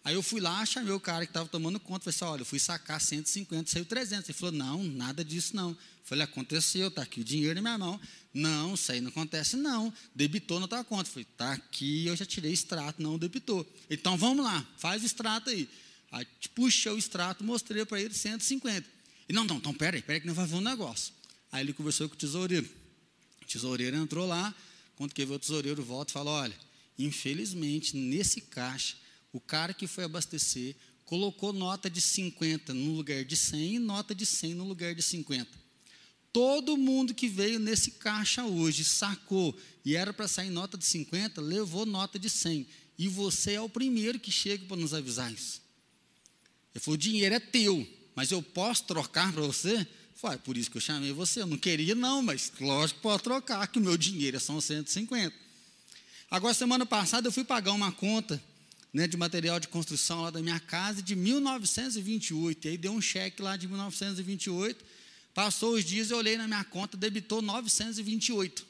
[0.04, 2.46] Aí eu fui lá, chamei o cara que estava tomando conta, falei assim, olha, eu
[2.46, 4.30] fui sacar 150, saiu 300.
[4.30, 5.72] Ele falou, não, nada disso não.
[5.72, 8.00] Eu falei, aconteceu, está aqui o dinheiro na minha mão.
[8.34, 11.10] Não, isso aí não acontece não, debitou na tua conta.
[11.10, 13.68] Eu falei, está aqui, eu já tirei extrato, não debitou.
[13.90, 15.70] Então vamos lá, faz o extrato aí.
[16.12, 18.88] Aí puxei o extrato, mostrei para ele 150.
[19.28, 21.14] E não, não, então peraí, peraí que não vai fazer um negócio.
[21.52, 22.68] Aí ele conversou com o tesoureiro.
[23.42, 24.56] O tesoureiro entrou lá,
[24.96, 26.56] quando que veio o tesoureiro volta e falou, olha,
[26.98, 28.96] infelizmente nesse caixa
[29.32, 34.14] o cara que foi abastecer colocou nota de 50 no lugar de 100 e nota
[34.14, 35.50] de 100 no lugar de 50.
[36.32, 41.42] Todo mundo que veio nesse caixa hoje sacou e era para sair nota de 50,
[41.42, 42.68] levou nota de 100.
[42.98, 45.62] E você é o primeiro que chega para nos avisar isso.
[46.76, 49.88] Ele falou: o dinheiro é teu, mas eu posso trocar para você?
[50.14, 51.42] Foi por isso que eu chamei você.
[51.42, 54.62] Eu não queria, não, mas lógico que pode trocar, que o meu dinheiro é são
[54.62, 55.34] 150.
[56.30, 58.40] Agora, semana passada, eu fui pagar uma conta
[58.94, 62.68] né, de material de construção lá da minha casa de 1928.
[62.68, 64.84] E aí deu um cheque lá de 1928.
[65.34, 68.66] Passou os dias, eu olhei na minha conta, debitou 928.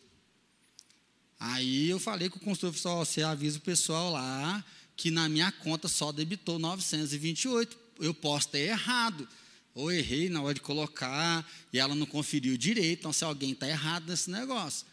[1.40, 4.64] Aí eu falei com o construtor, pessoal, você avisa o pessoal lá
[4.98, 7.78] que na minha conta só debitou 928.
[8.00, 9.26] Eu posso ter errado.
[9.74, 13.00] Ou errei na hora de colocar e ela não conferiu direito.
[13.00, 14.86] Então, se alguém está errado nesse negócio.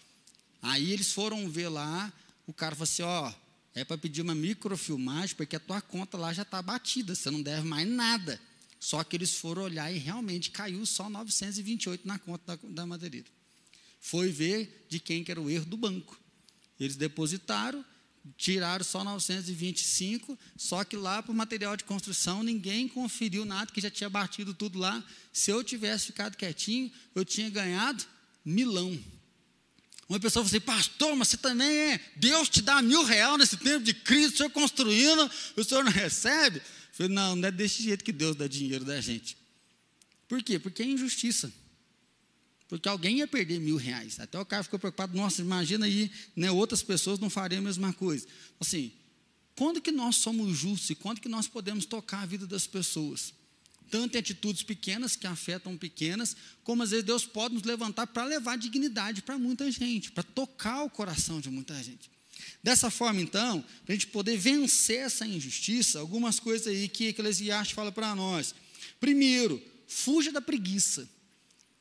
[0.62, 2.12] Aí eles foram ver lá,
[2.46, 3.32] o cara falou assim: ó,
[3.76, 7.42] é para pedir uma microfilmagem, porque a tua conta lá já está batida, você não
[7.42, 8.40] deve mais nada.
[8.80, 13.28] Só que eles foram olhar e realmente caiu só 928 na conta da, da madeireira.
[14.00, 16.18] Foi ver de quem que era o erro do banco.
[16.80, 17.84] Eles depositaram,
[18.38, 23.80] tiraram só 925, só que lá para o material de construção ninguém conferiu nada, que
[23.80, 25.04] já tinha batido tudo lá.
[25.34, 28.02] Se eu tivesse ficado quietinho, eu tinha ganhado
[28.42, 28.98] milão.
[30.08, 33.56] Uma pessoa falou assim, pastor, mas você também é, Deus te dá mil reais nesse
[33.56, 36.58] tempo de crise, o senhor construindo, o senhor não recebe?
[36.58, 39.36] Eu falei, não, não é desse jeito que Deus dá dinheiro da gente.
[40.28, 40.58] Por quê?
[40.58, 41.52] Porque é injustiça.
[42.68, 44.18] Porque alguém ia perder mil reais.
[44.18, 47.92] Até o cara ficou preocupado, nossa, imagina aí, né, outras pessoas não fariam a mesma
[47.92, 48.26] coisa.
[48.60, 48.92] Assim,
[49.56, 53.32] quando que nós somos justos e quando que nós podemos tocar a vida das pessoas?
[53.90, 58.24] Tanto em atitudes pequenas que afetam pequenas, como às vezes Deus pode nos levantar para
[58.24, 62.10] levar dignidade para muita gente, para tocar o coração de muita gente.
[62.62, 67.74] Dessa forma, então, para a gente poder vencer essa injustiça, algumas coisas aí que Eclesiastes
[67.74, 68.54] fala para nós.
[69.00, 71.08] Primeiro, fuja da preguiça.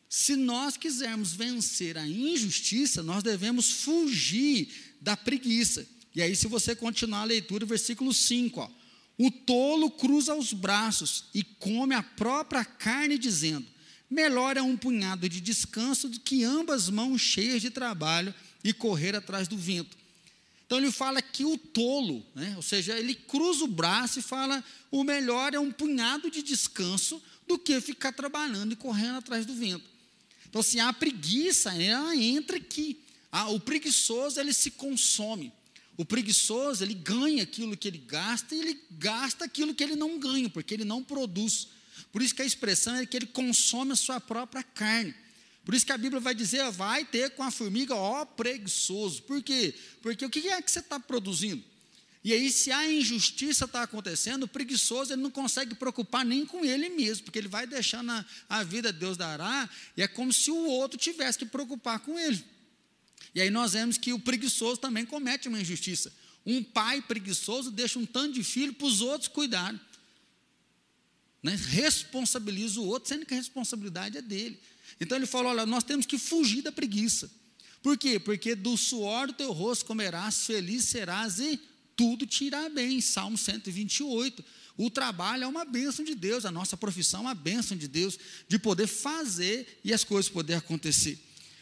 [0.07, 5.85] Se nós quisermos vencer a injustiça, nós devemos fugir da preguiça.
[6.15, 8.69] E aí, se você continuar a leitura, versículo 5, ó.
[9.17, 13.65] O tolo cruza os braços e come a própria carne, dizendo:
[14.09, 19.15] Melhor é um punhado de descanso do que ambas mãos cheias de trabalho e correr
[19.15, 19.97] atrás do vento.
[20.65, 22.53] Então ele fala que o tolo, né?
[22.55, 27.21] ou seja, ele cruza o braço e fala: o melhor é um punhado de descanso
[27.47, 29.85] do que ficar trabalhando e correndo atrás do vento.
[30.49, 32.99] Então, assim, a preguiça, ela entra aqui.
[33.31, 35.51] Ah, o preguiçoso, ele se consome.
[35.97, 40.19] O preguiçoso, ele ganha aquilo que ele gasta e ele gasta aquilo que ele não
[40.19, 41.69] ganha, porque ele não produz.
[42.11, 45.13] Por isso que a expressão é que ele consome a sua própria carne.
[45.63, 49.23] Por isso que a Bíblia vai dizer, vai ter com a formiga, ó preguiçoso.
[49.23, 49.73] Por quê?
[50.01, 51.63] Porque o que é que você está produzindo?
[52.23, 56.65] E aí, se a injustiça está acontecendo, o preguiçoso ele não consegue preocupar nem com
[56.65, 60.49] ele mesmo, porque ele vai deixando a, a vida Deus dará, e é como se
[60.49, 62.43] o outro tivesse que preocupar com ele.
[63.35, 66.11] E aí nós vemos que o preguiçoso também comete uma injustiça.
[66.45, 69.79] Um pai preguiçoso deixa um tanto de filho para os outros cuidarem.
[71.43, 71.53] Né?
[71.67, 74.57] Responsabiliza o outro, sendo que a responsabilidade é dele.
[75.01, 77.29] Então ele falou: olha, nós temos que fugir da preguiça.
[77.83, 78.19] Por quê?
[78.19, 81.59] Porque do suor do teu rosto comerás, feliz serás e
[81.95, 83.01] tudo te irá bem.
[83.01, 84.43] Salmo 128.
[84.77, 88.17] O trabalho é uma bênção de Deus, a nossa profissão é uma bênção de Deus,
[88.47, 91.19] de poder fazer e as coisas poder acontecer.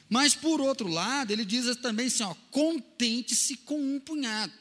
[0.09, 4.53] Mas por outro lado, ele diz também assim: contente-se com um punhado.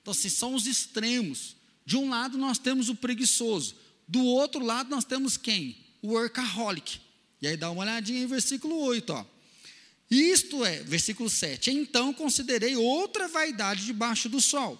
[0.00, 1.56] Então, assim, são os extremos.
[1.84, 3.74] De um lado nós temos o preguiçoso,
[4.06, 5.76] do outro lado nós temos quem?
[6.00, 7.00] O workaholic.
[7.40, 9.26] E aí dá uma olhadinha em versículo 8, ó.
[10.10, 11.70] Isto é, versículo 7.
[11.70, 14.78] Então considerei outra vaidade debaixo do sol.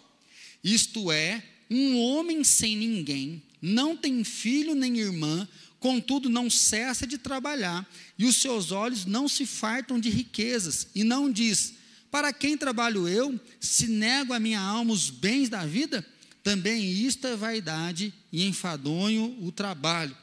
[0.62, 5.48] Isto é, um homem sem ninguém, não tem filho nem irmã,
[5.82, 11.02] contudo não cessa de trabalhar, e os seus olhos não se fartam de riquezas, e
[11.02, 11.74] não diz:
[12.08, 16.06] Para quem trabalho eu, se nego a minha alma os bens da vida?
[16.42, 20.16] Também isto é vaidade e enfadonho o trabalho.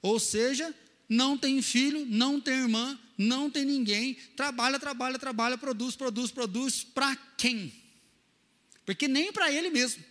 [0.00, 0.74] Ou seja,
[1.08, 6.82] não tem filho, não tem irmã, não tem ninguém, trabalha, trabalha, trabalha, produz, produz, produz,
[6.82, 7.72] para quem?
[8.86, 10.02] Porque nem para ele mesmo.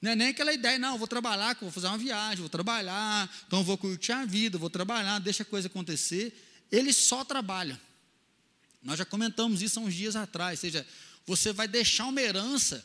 [0.00, 3.62] Não é nem aquela ideia, não, vou trabalhar, vou fazer uma viagem, vou trabalhar, então
[3.62, 6.32] vou curtir a vida, vou trabalhar, deixa a coisa acontecer.
[6.72, 7.78] Ele só trabalha.
[8.82, 10.86] Nós já comentamos isso há uns dias atrás, ou seja,
[11.26, 12.84] você vai deixar uma herança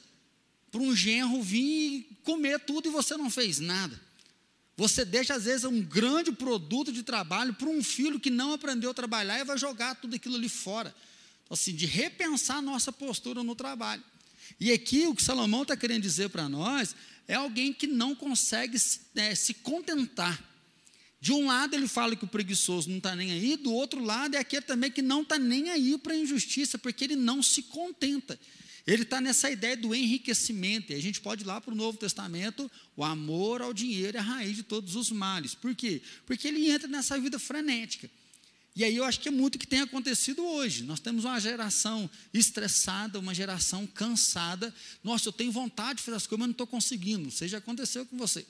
[0.70, 3.98] para um genro vir comer tudo e você não fez nada.
[4.76, 8.92] Você deixa, às vezes, um grande produto de trabalho para um filho que não aprendeu
[8.92, 10.94] a trabalhar e vai jogar tudo aquilo ali fora.
[11.46, 14.04] Então, assim, de repensar a nossa postura no trabalho.
[14.60, 16.96] E aqui o que Salomão está querendo dizer para nós
[17.28, 18.78] é alguém que não consegue
[19.16, 20.44] é, se contentar.
[21.20, 24.36] De um lado ele fala que o preguiçoso não está nem aí, do outro lado
[24.36, 27.64] é aquele também que não está nem aí para a injustiça, porque ele não se
[27.64, 28.40] contenta.
[28.86, 31.98] Ele está nessa ideia do enriquecimento, e a gente pode ir lá para o Novo
[31.98, 35.56] Testamento, o amor ao dinheiro é a raiz de todos os males.
[35.56, 36.02] Por quê?
[36.28, 38.08] Porque ele entra nessa vida frenética.
[38.76, 40.84] E aí eu acho que é muito que tem acontecido hoje.
[40.84, 44.74] Nós temos uma geração estressada, uma geração cansada.
[45.02, 47.32] Nossa, eu tenho vontade de fazer as coisas, mas não estou conseguindo.
[47.32, 48.46] Sei, já aconteceu com você.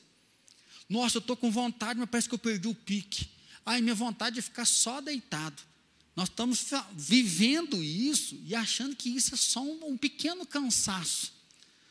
[0.89, 3.27] Nossa, eu estou com vontade, mas parece que eu perdi o pique.
[3.63, 5.61] Ai, minha vontade é ficar só deitado.
[6.15, 11.34] Nós estamos vivendo isso e achando que isso é só um, um pequeno cansaço.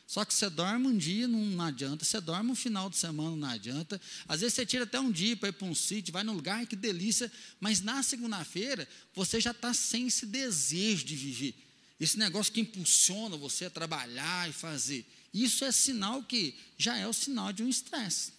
[0.07, 2.05] Só que você dorme um dia, não, não, adianta.
[2.05, 3.99] Você dorme um final de semana, não adianta.
[4.27, 6.65] Às vezes você tira até um dia para ir para um sítio, vai num lugar,
[6.67, 7.31] que delícia.
[7.59, 11.55] Mas na segunda-feira, você já está sem esse desejo de viver.
[11.99, 15.05] Esse negócio que impulsiona você a trabalhar e fazer.
[15.33, 18.34] Isso é sinal que já é o sinal de um estresse.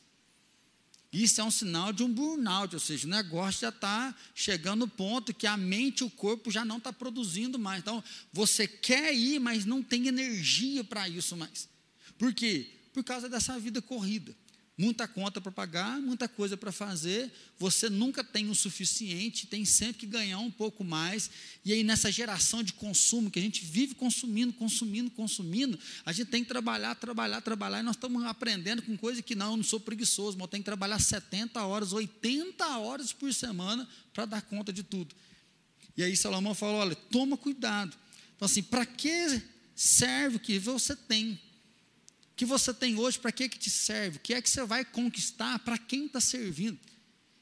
[1.12, 4.88] Isso é um sinal de um burnout, ou seja, o negócio já está chegando no
[4.88, 7.81] ponto que a mente e o corpo já não está produzindo mais.
[7.81, 11.69] Então, você quer ir, mas não tem energia para isso mais.
[12.19, 12.71] Por quê?
[12.92, 14.35] Por causa dessa vida corrida
[14.79, 20.01] muita conta para pagar, muita coisa para fazer, você nunca tem o suficiente, tem sempre
[20.01, 21.31] que ganhar um pouco mais.
[21.65, 26.29] E aí, nessa geração de consumo, que a gente vive consumindo, consumindo, consumindo, a gente
[26.29, 29.65] tem que trabalhar, trabalhar, trabalhar, e nós estamos aprendendo com coisa que não, eu não
[29.65, 34.43] sou preguiçoso, mas eu tenho que trabalhar 70 horas, 80 horas por semana para dar
[34.43, 35.15] conta de tudo.
[35.97, 37.97] E aí Salomão falou: olha, toma cuidado.
[38.37, 39.43] Então, assim, para que
[39.75, 41.41] serve o que você tem?
[42.37, 44.18] Que você tem hoje, para que, que te serve?
[44.18, 45.59] O que é que você vai conquistar?
[45.61, 46.79] Para quem está servindo?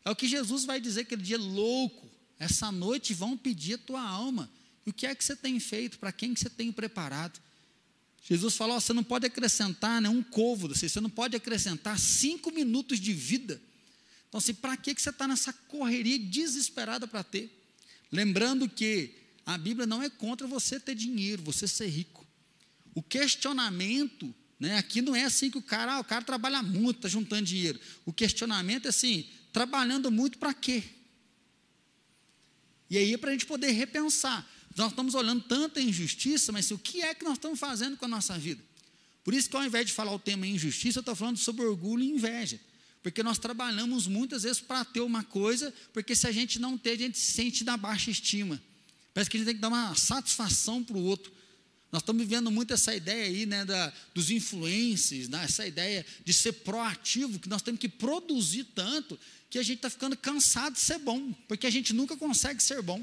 [0.05, 2.09] É o que Jesus vai dizer aquele dia louco.
[2.39, 4.49] Essa noite vão pedir a tua alma.
[4.87, 5.99] E o que é que você tem feito?
[5.99, 7.41] Para quem que você tem preparado?
[8.23, 13.01] Jesus falou: você não pode acrescentar né, um côvado, você não pode acrescentar cinco minutos
[13.01, 13.61] de vida.
[14.29, 17.51] Então, assim, para que, que você está nessa correria desesperada para ter?
[18.13, 19.13] Lembrando que
[19.45, 22.25] a Bíblia não é contra você ter dinheiro, você ser rico.
[22.95, 24.77] O questionamento né?
[24.77, 27.81] Aqui não é assim que o cara, ah, o cara trabalha muito, está juntando dinheiro.
[28.05, 30.83] O questionamento é assim: trabalhando muito para quê?
[32.91, 37.01] E aí, para a gente poder repensar, Nós estamos olhando tanta injustiça, mas o que
[37.01, 38.61] é que nós estamos fazendo com a nossa vida?
[39.23, 42.03] Por isso que ao invés de falar o tema injustiça, eu estou falando sobre orgulho
[42.03, 42.61] e inveja.
[43.03, 46.91] Porque nós trabalhamos muitas vezes para ter uma coisa, porque se a gente não ter,
[46.91, 48.61] a gente se sente na baixa estima.
[49.13, 51.33] Parece que a gente tem que dar uma satisfação para o outro.
[51.95, 56.33] Nós estamos vivendo muito essa ideia aí, né, da, dos influencers, né, essa ideia de
[56.33, 59.17] ser proativo, que nós temos que produzir tanto,
[59.49, 62.83] que a gente está ficando cansado de ser bom, porque a gente nunca consegue ser
[62.83, 63.01] bom.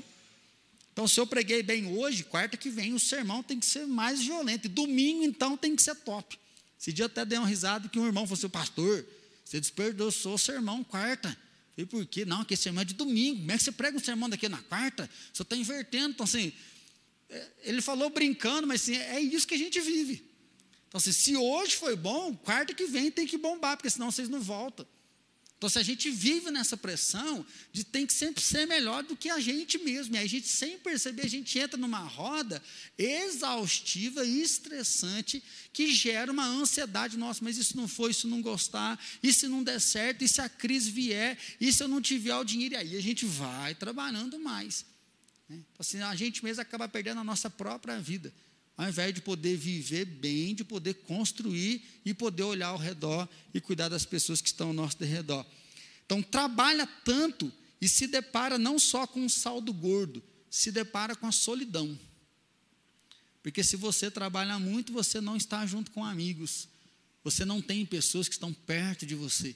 [0.91, 4.19] Então, se eu preguei bem hoje, quarta que vem, o sermão tem que ser mais
[4.19, 4.65] violento.
[4.65, 6.37] E domingo, então, tem que ser top.
[6.77, 9.05] Esse dia até dei uma risada que um irmão falou assim, pastor,
[9.45, 11.37] você desperdiçou o sermão quarta.
[11.77, 12.25] E por quê?
[12.25, 13.39] Não, que sermão é de domingo.
[13.39, 15.09] Como é que você prega um sermão daqui na quarta?
[15.31, 16.09] Você está invertendo.
[16.09, 16.51] Então, assim,
[17.63, 20.23] ele falou brincando, mas assim, é isso que a gente vive.
[20.87, 24.27] Então, assim, se hoje foi bom, quarta que vem tem que bombar, porque senão vocês
[24.27, 24.85] não voltam.
[25.61, 29.29] Então, se a gente vive nessa pressão de tem que sempre ser melhor do que
[29.29, 32.61] a gente mesmo, e a gente, sem perceber, a gente entra numa roda
[32.97, 35.41] exaustiva e estressante
[35.71, 39.63] que gera uma ansiedade, nossa, mas isso não foi, isso não gostar, e se não
[39.63, 42.77] der certo, e se a crise vier, e se eu não tiver o dinheiro, e
[42.77, 44.83] aí a gente vai trabalhando mais.
[45.51, 45.59] Né?
[45.77, 48.33] Assim, a gente mesmo acaba perdendo a nossa própria vida
[48.77, 53.59] ao invés de poder viver bem, de poder construir e poder olhar ao redor e
[53.59, 55.45] cuidar das pessoas que estão ao nosso redor.
[56.05, 61.27] Então, trabalha tanto e se depara não só com um saldo gordo, se depara com
[61.27, 61.99] a solidão.
[63.43, 66.67] Porque se você trabalha muito, você não está junto com amigos,
[67.23, 69.55] você não tem pessoas que estão perto de você.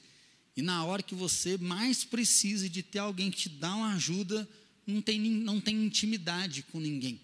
[0.55, 4.47] E na hora que você mais precisa de ter alguém que te dá uma ajuda,
[4.85, 7.19] não tem, não tem intimidade com ninguém.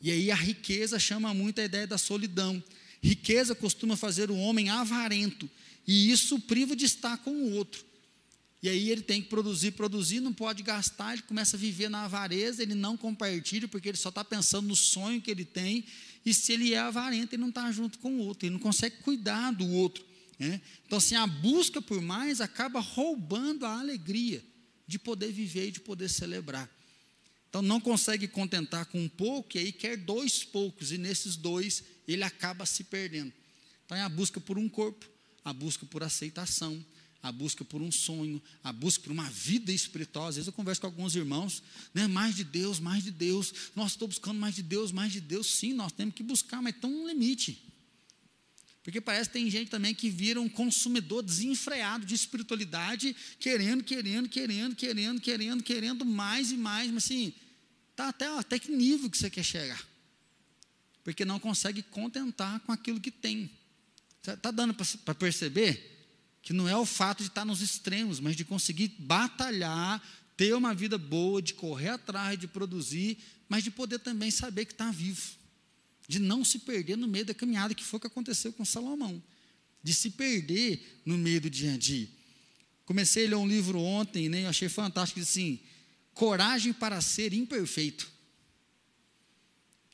[0.00, 2.62] E aí a riqueza chama muito a ideia da solidão.
[3.02, 5.48] Riqueza costuma fazer o homem avarento,
[5.86, 7.84] e isso priva de estar com o outro.
[8.62, 12.04] E aí ele tem que produzir, produzir, não pode gastar, ele começa a viver na
[12.04, 15.84] avareza, ele não compartilha, porque ele só está pensando no sonho que ele tem,
[16.24, 18.96] e se ele é avarento, ele não está junto com o outro, ele não consegue
[19.02, 20.04] cuidar do outro.
[20.38, 20.60] Né?
[20.84, 24.42] Então, assim, a busca por mais acaba roubando a alegria
[24.86, 26.68] de poder viver e de poder celebrar.
[27.56, 31.82] Então não consegue contentar com um pouco e aí quer dois poucos, e nesses dois
[32.06, 33.32] ele acaba se perdendo.
[33.86, 35.06] Então é a busca por um corpo,
[35.42, 36.84] a busca por aceitação,
[37.22, 40.28] a busca por um sonho, a busca por uma vida espiritual.
[40.28, 41.62] Às vezes eu converso com alguns irmãos,
[41.94, 43.70] né, mais de Deus, mais de Deus.
[43.74, 45.46] Nós estou buscando mais de Deus, mais de Deus.
[45.46, 47.66] Sim, nós temos que buscar, mas tem um limite.
[48.82, 54.28] Porque parece que tem gente também que vira um consumidor desenfreado de espiritualidade, querendo, querendo,
[54.28, 57.32] querendo, querendo, querendo, querendo mais e mais, mas assim,
[57.96, 59.82] Tá até, até que nível que você quer chegar.
[61.02, 63.50] Porque não consegue contentar com aquilo que tem.
[64.20, 65.94] Está dando para perceber
[66.42, 70.00] que não é o fato de estar nos extremos, mas de conseguir batalhar,
[70.36, 74.72] ter uma vida boa, de correr atrás, de produzir, mas de poder também saber que
[74.72, 75.22] está vivo.
[76.06, 79.22] De não se perder no meio da caminhada, que foi o que aconteceu com Salomão.
[79.82, 82.08] De se perder no meio do dia a dia.
[82.84, 85.58] Comecei a ler um livro ontem, né, eu achei fantástico, assim,
[86.16, 88.10] coragem para ser imperfeito.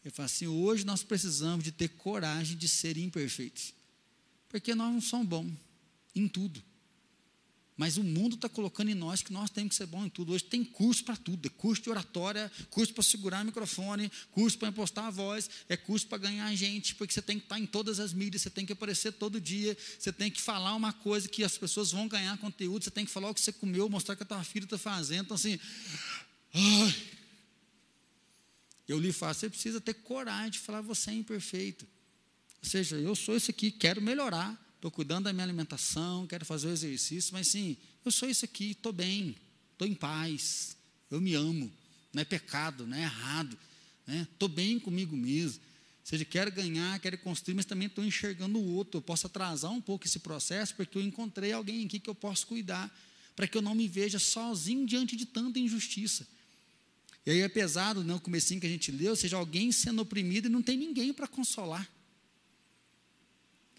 [0.05, 3.75] Ele fala assim: hoje nós precisamos de ter coragem de ser imperfeitos,
[4.49, 5.53] porque nós não somos bons
[6.15, 6.63] em tudo.
[7.77, 10.33] Mas o mundo está colocando em nós que nós temos que ser bom em tudo.
[10.33, 14.59] Hoje tem curso para tudo: é curso de oratória, curso para segurar o microfone, curso
[14.59, 17.67] para impostar a voz, é curso para ganhar gente, porque você tem que estar em
[17.67, 21.27] todas as mídias, você tem que aparecer todo dia, você tem que falar uma coisa
[21.29, 24.15] que as pessoas vão ganhar conteúdo, você tem que falar o que você comeu, mostrar
[24.15, 25.25] o que a tua filha está fazendo.
[25.25, 25.59] Então, assim,
[26.53, 26.95] ai,
[28.87, 31.87] eu lhe faço, você precisa ter coragem de falar, você é imperfeito.
[32.63, 36.67] Ou seja, eu sou esse aqui, quero melhorar estou cuidando da minha alimentação, quero fazer
[36.67, 39.37] o exercício, mas sim, eu sou isso aqui, estou bem,
[39.71, 40.77] estou em paz,
[41.09, 41.71] eu me amo,
[42.13, 43.57] não é pecado, não é errado,
[44.09, 44.55] estou né?
[44.57, 45.61] bem comigo mesmo.
[45.61, 48.99] Ou seja, quero ganhar, quero construir, mas também estou enxergando o outro.
[48.99, 52.45] Eu posso atrasar um pouco esse processo, porque eu encontrei alguém aqui que eu posso
[52.49, 52.93] cuidar,
[53.37, 56.27] para que eu não me veja sozinho diante de tanta injustiça.
[57.25, 60.03] E aí é pesado, né, o comecinho que a gente leu, ou seja, alguém sendo
[60.03, 61.89] oprimido e não tem ninguém para consolar.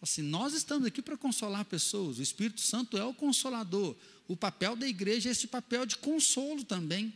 [0.04, 3.96] Assim, nós estamos aqui para consolar pessoas, o Espírito Santo é o consolador.
[4.28, 7.14] O papel da igreja é esse papel de consolo também.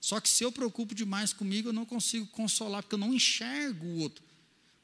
[0.00, 3.84] Só que se eu preocupo demais comigo, eu não consigo consolar, porque eu não enxergo
[3.84, 4.24] o outro.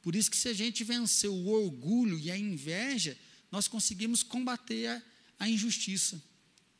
[0.03, 3.17] Por isso que se a gente vencer o orgulho e a inveja,
[3.51, 5.01] nós conseguimos combater a,
[5.39, 6.21] a injustiça.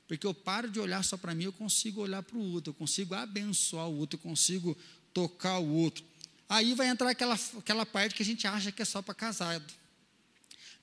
[0.07, 2.76] Porque eu paro de olhar só para mim, eu consigo olhar para o outro, eu
[2.76, 4.78] consigo abençoar o outro, eu consigo
[5.15, 6.05] tocar o outro.
[6.47, 9.80] Aí vai entrar aquela, aquela parte que a gente acha que é só para casado.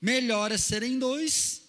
[0.01, 1.61] Melhor é serem dois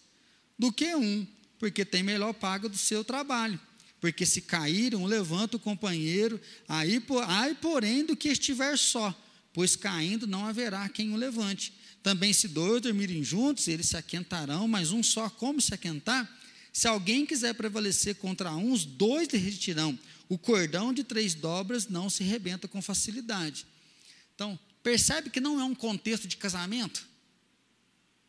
[0.58, 1.26] do que um,
[1.58, 3.60] porque tem melhor paga do seu trabalho.
[4.00, 9.12] porque se caíram, levanta o companheiro, aí, ai, porém, do que estiver só,
[9.52, 11.72] pois caindo não haverá quem o levante.
[12.02, 16.32] Também se dois dormirem juntos, eles se aquentarão, mas um só como se aquentar?
[16.72, 19.98] Se alguém quiser prevalecer contra uns, dois derretirão.
[20.28, 23.66] O cordão de três dobras não se rebenta com facilidade.
[24.34, 27.07] Então, percebe que não é um contexto de casamento?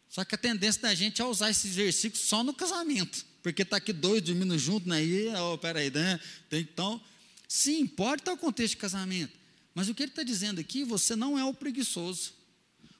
[0.09, 3.23] Só que a tendência da gente é usar esses versículos só no casamento.
[3.43, 5.03] Porque está aqui dois dormindo junto, né?
[5.03, 6.19] E, oh, peraí, né?
[6.51, 6.99] Então,
[7.47, 9.37] sim, pode estar o contexto de casamento.
[9.73, 12.33] Mas o que ele está dizendo aqui, você não é o preguiçoso.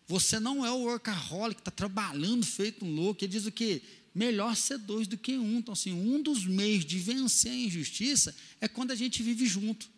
[0.08, 3.24] Você não é o workaholic que está trabalhando feito um louco.
[3.24, 3.82] Ele diz o quê?
[4.14, 5.58] Melhor ser dois do que um.
[5.58, 9.90] Então, assim, um dos meios de vencer a injustiça é quando a gente vive junto.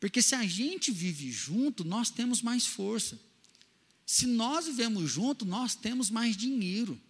[0.00, 3.18] Porque se a gente vive junto, nós temos mais força.
[4.06, 7.00] Se nós vivemos junto, nós temos mais dinheiro.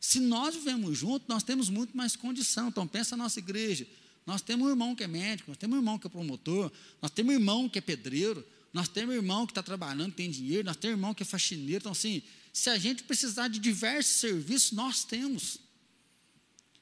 [0.00, 2.68] Se nós vivemos junto, nós temos muito mais condição.
[2.68, 3.86] Então, pensa a nossa igreja.
[4.24, 6.70] Nós temos um irmão que é médico, nós temos um irmão que é promotor,
[7.00, 10.30] nós temos um irmão que é pedreiro, nós temos um irmão que está trabalhando, tem
[10.30, 11.82] dinheiro, nós temos um irmão que é faxineiro.
[11.82, 12.22] Então, assim,
[12.52, 15.58] se a gente precisar de diversos serviços, nós temos.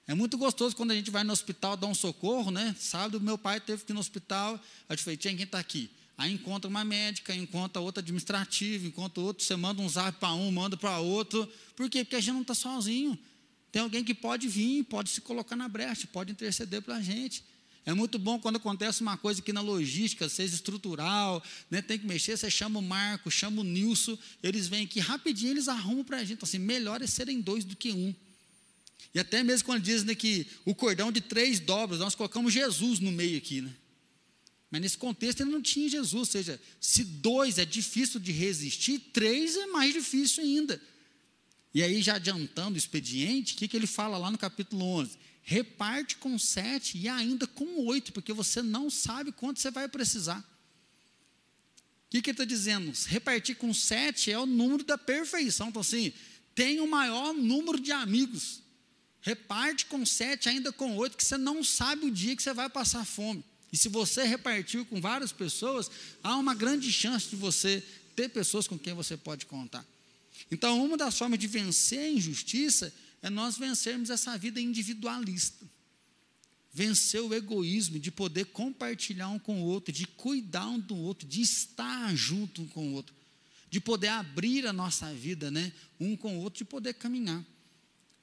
[0.07, 2.75] É muito gostoso quando a gente vai no hospital dar um socorro, né?
[2.79, 5.91] Sábado, meu pai teve que ir no hospital, a gente falei, tinha quem está aqui?
[6.19, 10.51] Aí encontra uma médica, encontra outra administrativa, encontra outro, você manda um zap para um,
[10.51, 11.47] manda para outro.
[11.75, 12.05] Por quê?
[12.05, 13.19] Porque a gente não está sozinho.
[13.71, 17.45] Tem alguém que pode vir, pode se colocar na brecha, pode interceder para a gente.
[17.85, 21.41] É muito bom quando acontece uma coisa aqui na logística, seja estrutural,
[21.71, 25.53] né, tem que mexer, você chama o Marco, chama o Nilson, eles vêm aqui rapidinho,
[25.53, 26.33] eles arrumam para a gente.
[26.33, 28.15] Então, assim, melhor é serem dois do que um.
[29.15, 32.99] E até mesmo quando dizem né, que o cordão de três dobras, nós colocamos Jesus
[32.99, 33.73] no meio aqui, né?
[34.71, 38.99] Mas nesse contexto ele não tinha Jesus, ou seja, se dois é difícil de resistir,
[39.13, 40.81] três é mais difícil ainda.
[41.73, 45.19] E aí, já adiantando o expediente, o que, que ele fala lá no capítulo 11?
[45.43, 50.41] Reparte com sete e ainda com oito, porque você não sabe quanto você vai precisar.
[50.41, 52.93] O que, que ele está dizendo?
[53.07, 55.69] Repartir com sete é o número da perfeição.
[55.69, 56.13] Então, assim,
[56.55, 58.63] tem o maior número de amigos.
[59.21, 62.71] Reparte com sete, ainda com oito, que você não sabe o dia que você vai
[62.71, 63.45] passar fome.
[63.77, 65.91] E se você repartiu com várias pessoas,
[66.23, 67.85] há uma grande chance de você
[68.17, 69.85] ter pessoas com quem você pode contar.
[70.51, 75.69] Então, uma das formas de vencer a injustiça é nós vencermos essa vida individualista.
[76.73, 81.29] Vencer o egoísmo, de poder compartilhar um com o outro, de cuidar um do outro,
[81.29, 83.15] de estar junto um com o outro,
[83.69, 85.71] de poder abrir a nossa vida, né,
[86.01, 87.45] um com o outro, de poder caminhar.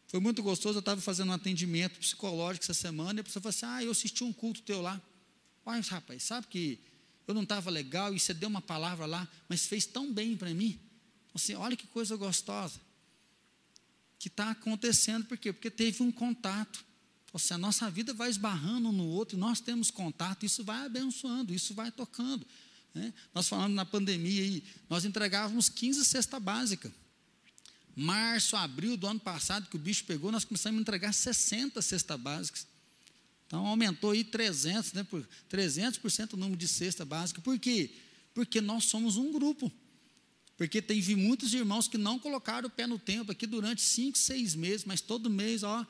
[0.07, 3.55] Foi muito gostoso, eu estava fazendo um atendimento psicológico essa semana, e a pessoa falou
[3.55, 4.99] assim: Ah, eu assisti um culto teu lá.
[5.65, 6.79] Mas, rapaz, sabe que
[7.27, 10.53] eu não estava legal e você deu uma palavra lá, mas fez tão bem para
[10.53, 10.79] mim.
[11.33, 12.79] Assim, olha que coisa gostosa.
[14.19, 15.51] Que está acontecendo, por quê?
[15.51, 16.83] Porque teve um contato.
[17.33, 21.53] Assim, a nossa vida vai esbarrando um no outro, nós temos contato, isso vai abençoando,
[21.53, 22.45] isso vai tocando.
[22.93, 23.11] Né?
[23.33, 26.93] Nós falando na pandemia aí, nós entregávamos 15 cesta básica.
[27.95, 32.19] Março, abril do ano passado, que o bicho pegou, nós começamos a entregar 60 cestas
[32.19, 32.67] básicas.
[33.53, 37.39] Então aumentou aí 300, né, por 300% o número de cesta básica.
[37.39, 37.91] Por quê?
[38.33, 39.71] Porque nós somos um grupo.
[40.57, 44.55] Porque teve muitos irmãos que não colocaram o pé no tempo aqui durante cinco, seis
[44.55, 45.85] meses, mas todo mês, ó,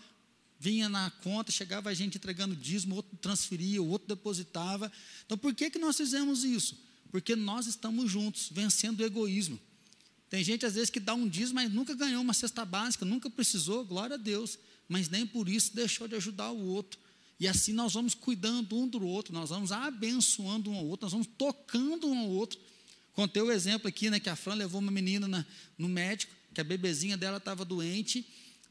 [0.60, 4.92] vinha na conta, chegava a gente entregando dízimo, outro transferia, o outro depositava.
[5.26, 6.78] Então, por que, que nós fizemos isso?
[7.14, 9.58] Porque nós estamos juntos, vencendo o egoísmo.
[10.30, 13.30] Tem gente, às vezes, que dá um dízimo, mas nunca ganhou uma cesta básica, nunca
[13.30, 14.60] precisou, glória a Deus,
[14.90, 17.03] mas nem por isso deixou de ajudar o outro.
[17.44, 21.12] E assim nós vamos cuidando um do outro, nós vamos abençoando um ao outro, nós
[21.12, 22.58] vamos tocando um ao outro.
[23.12, 25.46] Contei o exemplo aqui, né, que a Fran levou uma menina na,
[25.78, 28.26] no médico, que a bebezinha dela estava doente,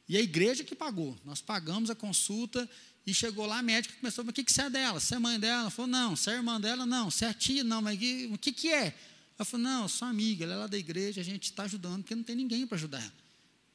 [0.08, 1.14] e a igreja que pagou.
[1.22, 2.66] Nós pagamos a consulta
[3.06, 4.98] e chegou lá, a médica começou, mas o que, que você é dela?
[4.98, 5.60] Você é mãe dela?
[5.60, 6.16] Ela falou, não.
[6.16, 6.86] Você é irmã dela?
[6.86, 7.10] Não.
[7.10, 7.62] Você é tia?
[7.62, 7.82] Não.
[7.82, 7.98] Mas
[8.32, 8.96] o que, que é?
[9.38, 12.14] Ela falou, não, sou amiga, ela é lá da igreja, a gente está ajudando, porque
[12.14, 13.12] não tem ninguém para ajudar ela.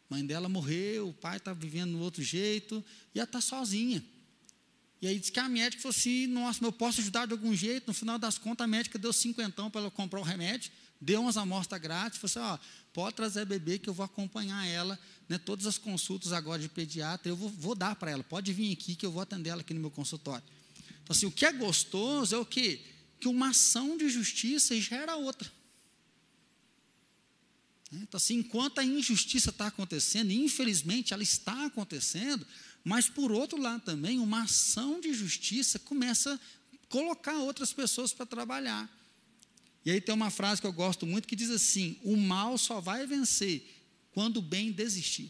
[0.10, 2.84] Mãe dela morreu, o pai está vivendo do outro jeito,
[3.14, 4.04] e ela está sozinha.
[5.02, 7.88] E aí disse que a médica falou assim, nossa, eu posso ajudar de algum jeito?
[7.88, 11.38] No final das contas, a médica deu cinquentão para ela comprar o remédio, deu umas
[11.38, 15.38] amostras grátis, falou assim, ó, pode trazer a bebê que eu vou acompanhar ela, né,
[15.38, 18.96] todas as consultas agora de pediatra, eu vou, vou dar para ela, pode vir aqui
[18.96, 20.44] que eu vou atender ela aqui no meu consultório.
[21.04, 22.82] Então, assim, o que é gostoso é o quê?
[23.20, 25.50] Que uma ação de justiça gera outra.
[27.92, 32.46] Então, assim, enquanto a injustiça está acontecendo, e infelizmente ela está acontecendo,
[32.88, 38.26] mas, por outro lado, também, uma ação de justiça começa a colocar outras pessoas para
[38.26, 38.90] trabalhar.
[39.84, 42.80] E aí tem uma frase que eu gosto muito que diz assim: o mal só
[42.80, 43.62] vai vencer
[44.12, 45.30] quando o bem desistir.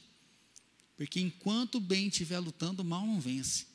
[0.95, 3.65] Porque enquanto o bem estiver lutando, o mal não vence.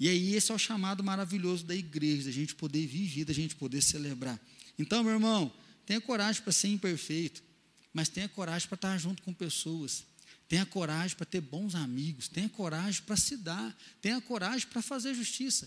[0.00, 3.54] E aí, esse é o chamado maravilhoso da igreja, da gente poder viver, da gente
[3.54, 4.40] poder celebrar.
[4.78, 5.52] Então, meu irmão,
[5.84, 7.42] tenha coragem para ser imperfeito,
[7.92, 10.06] mas tenha coragem para estar junto com pessoas.
[10.52, 15.14] Tenha coragem para ter bons amigos, tenha coragem para se dar, tenha coragem para fazer
[15.14, 15.66] justiça,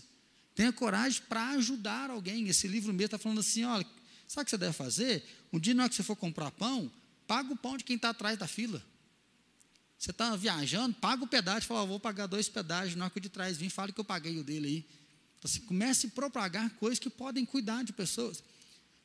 [0.54, 2.46] tenha coragem para ajudar alguém.
[2.46, 3.84] Esse livro mesmo está falando assim: olha,
[4.28, 5.24] sabe o que você deve fazer?
[5.52, 6.88] Um dia, na hora que você for comprar pão,
[7.26, 8.80] paga o pão de quem está atrás da fila.
[9.98, 13.28] Você está viajando, paga o pedágio, fala, vou pagar dois pedágios, na hora que de
[13.28, 14.86] trás vim, fala que eu paguei o dele aí.
[15.36, 18.40] Então, assim, comece a propagar coisas que podem cuidar de pessoas.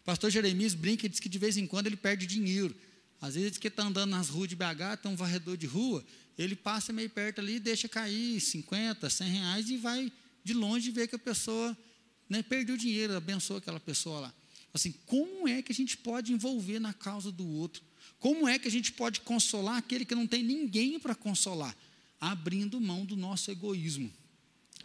[0.05, 2.75] Pastor Jeremias brinca e diz que de vez em quando ele perde dinheiro.
[3.21, 6.03] Às vezes que está andando nas ruas de BH, tem um varredor de rua,
[6.37, 10.11] ele passa meio perto ali, deixa cair 50, 100 reais e vai
[10.43, 11.77] de longe ver que a pessoa
[12.27, 14.33] né, perdeu dinheiro, abençoa aquela pessoa lá.
[14.73, 17.83] Assim, como é que a gente pode envolver na causa do outro?
[18.19, 21.75] Como é que a gente pode consolar aquele que não tem ninguém para consolar?
[22.19, 24.11] Abrindo mão do nosso egoísmo,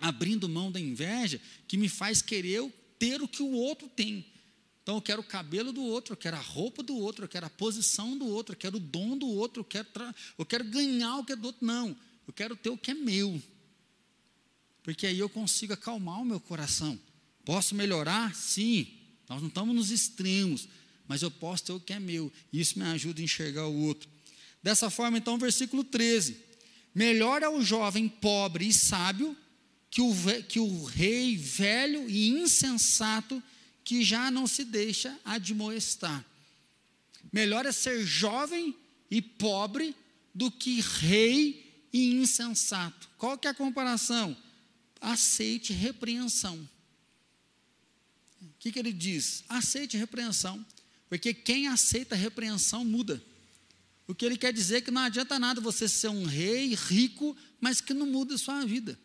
[0.01, 4.25] abrindo mão da inveja que me faz querer ter o que o outro tem.
[4.87, 7.45] Então eu quero o cabelo do outro, eu quero a roupa do outro, eu quero
[7.45, 9.89] a posição do outro, eu quero o dom do outro, eu quero,
[10.39, 11.67] eu quero ganhar o que é do outro.
[11.67, 11.89] Não,
[12.25, 13.43] eu quero ter o que é meu.
[14.85, 16.97] Porque aí eu consigo acalmar o meu coração.
[17.45, 18.33] Posso melhorar?
[18.37, 18.87] Sim.
[19.29, 20.69] Nós não estamos nos extremos,
[21.09, 22.33] mas eu posso ter o que é meu.
[22.53, 24.09] Isso me ajuda a enxergar o outro.
[24.63, 26.37] Dessa forma, então, versículo 13.
[26.95, 29.37] Melhor é o jovem pobre e sábio
[29.91, 30.15] que o,
[30.49, 33.43] que o rei velho e insensato
[33.87, 36.25] que já não se deixa admoestar.
[37.33, 38.75] Melhor é ser jovem
[39.09, 39.95] e pobre
[40.35, 43.09] do que rei e insensato.
[43.17, 44.37] Qual que é a comparação?
[45.01, 46.69] Aceite repreensão.
[48.43, 49.45] O que, que ele diz?
[49.49, 50.67] Aceite repreensão.
[51.09, 53.23] Porque quem aceita repreensão muda.
[54.09, 57.37] O que ele quer dizer é que não adianta nada você ser um rei rico,
[57.61, 58.99] mas que não muda a sua vida.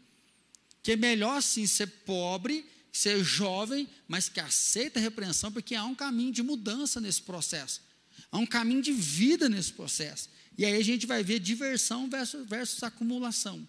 [0.82, 5.86] Que é melhor sim ser pobre ser jovem, mas que aceita a repreensão, porque há
[5.86, 7.82] um caminho de mudança nesse processo.
[8.32, 10.30] Há um caminho de vida nesse processo.
[10.58, 13.66] E aí a gente vai ver diversão versus, versus acumulação.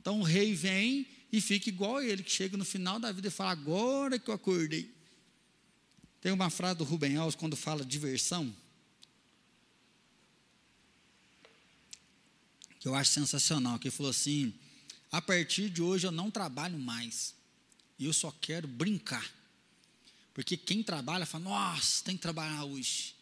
[0.00, 3.30] Então o rei vem e fica igual ele, que chega no final da vida e
[3.30, 4.92] fala: Agora que eu acordei.
[6.20, 8.52] Tem uma frase do Rubem Alves quando fala diversão,
[12.80, 14.52] que eu acho sensacional, que ele falou assim:
[15.12, 17.37] a partir de hoje eu não trabalho mais
[17.98, 19.26] e eu só quero brincar.
[20.32, 23.14] Porque quem trabalha fala, nossa, tem que trabalhar hoje.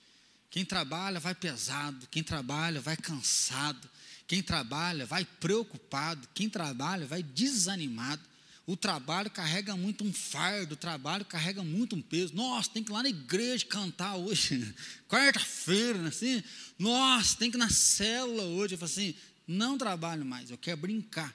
[0.51, 3.89] Quem trabalha vai pesado, quem trabalha vai cansado,
[4.27, 8.23] quem trabalha vai preocupado, quem trabalha vai desanimado.
[8.67, 12.35] O trabalho carrega muito um fardo, o trabalho carrega muito um peso.
[12.35, 14.75] Nossa, tem que ir lá na igreja cantar hoje,
[15.09, 16.43] quarta-feira, assim.
[16.79, 18.75] Nossa, tem que ir na célula hoje.
[18.75, 19.15] Eu falo assim,
[19.47, 21.35] não trabalho mais, eu quero brincar.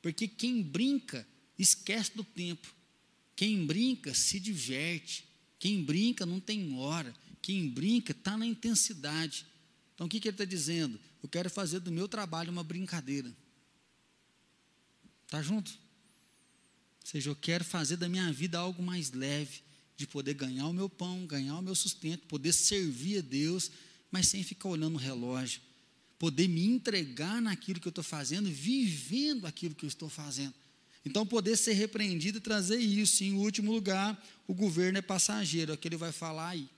[0.00, 1.26] Porque quem brinca
[1.58, 2.72] esquece do tempo.
[3.36, 5.26] Quem brinca se diverte.
[5.58, 7.14] Quem brinca não tem hora.
[7.40, 9.46] Quem brinca está na intensidade.
[9.94, 10.98] Então o que, que ele está dizendo?
[11.22, 13.32] Eu quero fazer do meu trabalho uma brincadeira.
[15.24, 15.70] Está junto?
[15.70, 19.62] Ou seja, eu quero fazer da minha vida algo mais leve,
[19.96, 23.70] de poder ganhar o meu pão, ganhar o meu sustento, poder servir a Deus,
[24.10, 25.60] mas sem ficar olhando o relógio.
[26.18, 30.54] Poder me entregar naquilo que eu estou fazendo, vivendo aquilo que eu estou fazendo.
[31.04, 33.24] Então, poder ser repreendido e trazer isso.
[33.24, 36.68] E, em último lugar, o governo é passageiro, é o que ele vai falar aí.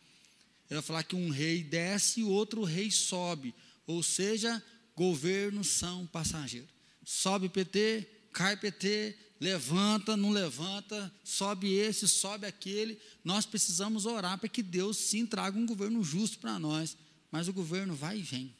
[0.70, 3.54] Ele vai falar que um rei desce e outro rei sobe.
[3.86, 4.62] Ou seja,
[4.96, 6.70] governos são passageiros.
[7.04, 12.98] Sobe PT, cai PT, levanta, não levanta, sobe esse, sobe aquele.
[13.22, 16.96] Nós precisamos orar para que Deus sim traga um governo justo para nós.
[17.30, 18.54] Mas o governo vai e vem.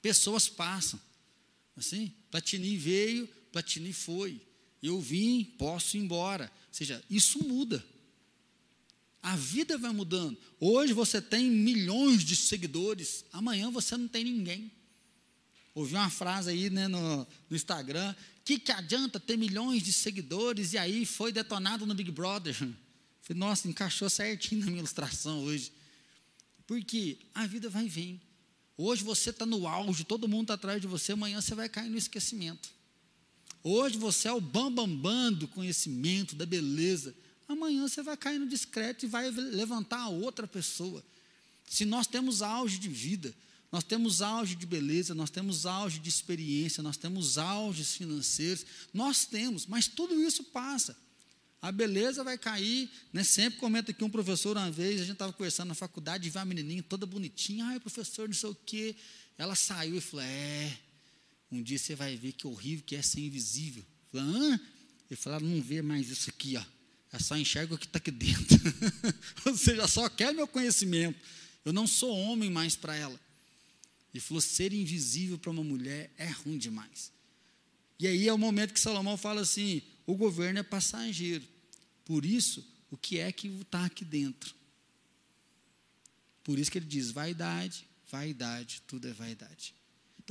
[0.00, 1.00] Pessoas passam.
[1.76, 4.40] Assim, Platini veio, Platini foi.
[4.82, 6.50] Eu vim, posso ir embora.
[6.68, 7.84] Ou seja, isso muda.
[9.22, 10.36] A vida vai mudando.
[10.58, 14.72] Hoje você tem milhões de seguidores, amanhã você não tem ninguém.
[15.74, 20.72] Ouvi uma frase aí né, no, no Instagram: que, que adianta ter milhões de seguidores
[20.72, 22.54] e aí foi detonado no Big Brother?
[23.22, 25.72] Falei, nossa, encaixou certinho na minha ilustração hoje.
[26.66, 28.20] Porque a vida vai vem.
[28.76, 31.88] Hoje você está no auge, todo mundo está atrás de você, amanhã você vai cair
[31.88, 32.70] no esquecimento.
[33.64, 37.14] Hoje você é o bambambam bam, do conhecimento, da beleza.
[37.48, 41.04] Amanhã você vai cair no discreto e vai levantar a outra pessoa.
[41.68, 43.32] Se nós temos auge de vida,
[43.70, 49.24] nós temos auge de beleza, nós temos auge de experiência, nós temos auges financeiros, nós
[49.24, 50.96] temos, mas tudo isso passa.
[51.62, 53.22] A beleza vai cair, né?
[53.22, 56.40] Sempre comenta que um professor, uma vez, a gente estava conversando na faculdade, e viu
[56.40, 58.96] uma menininha toda bonitinha, ai, professor, não sei o quê.
[59.38, 60.76] Ela saiu e falou: É,
[61.52, 63.84] um dia você vai ver que horrível que é ser invisível.
[64.10, 64.60] Falei, Hã?
[65.10, 66.64] Ele falou: não vê mais isso aqui, ó.
[67.12, 68.58] É só enxerga o que está aqui dentro.
[69.44, 71.20] Ou seja, só quer meu conhecimento.
[71.62, 73.20] Eu não sou homem mais para ela.
[74.14, 77.12] Ele falou: ser invisível para uma mulher é ruim demais.
[77.98, 81.44] E aí é o momento que Salomão fala assim: o governo é passageiro.
[82.06, 84.54] Por isso, o que é que está aqui dentro?
[86.42, 89.74] Por isso que ele diz: vaidade, vaidade, tudo é vaidade.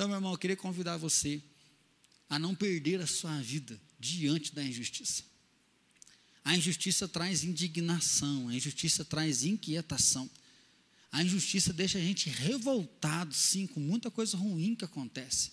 [0.02, 1.40] Então, meu irmão, eu queria convidar você
[2.28, 5.22] a não perder a sua vida diante da injustiça.
[6.44, 10.28] A injustiça traz indignação, a injustiça traz inquietação.
[11.12, 15.52] A injustiça deixa a gente revoltado, sim, com muita coisa ruim que acontece.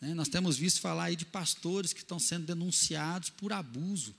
[0.00, 0.14] Né?
[0.14, 4.16] Nós temos visto falar aí de pastores que estão sendo denunciados por abuso,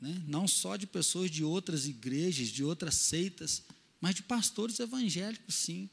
[0.00, 0.22] né?
[0.26, 3.62] não só de pessoas de outras igrejas, de outras seitas,
[4.00, 5.90] mas de pastores evangélicos, sim.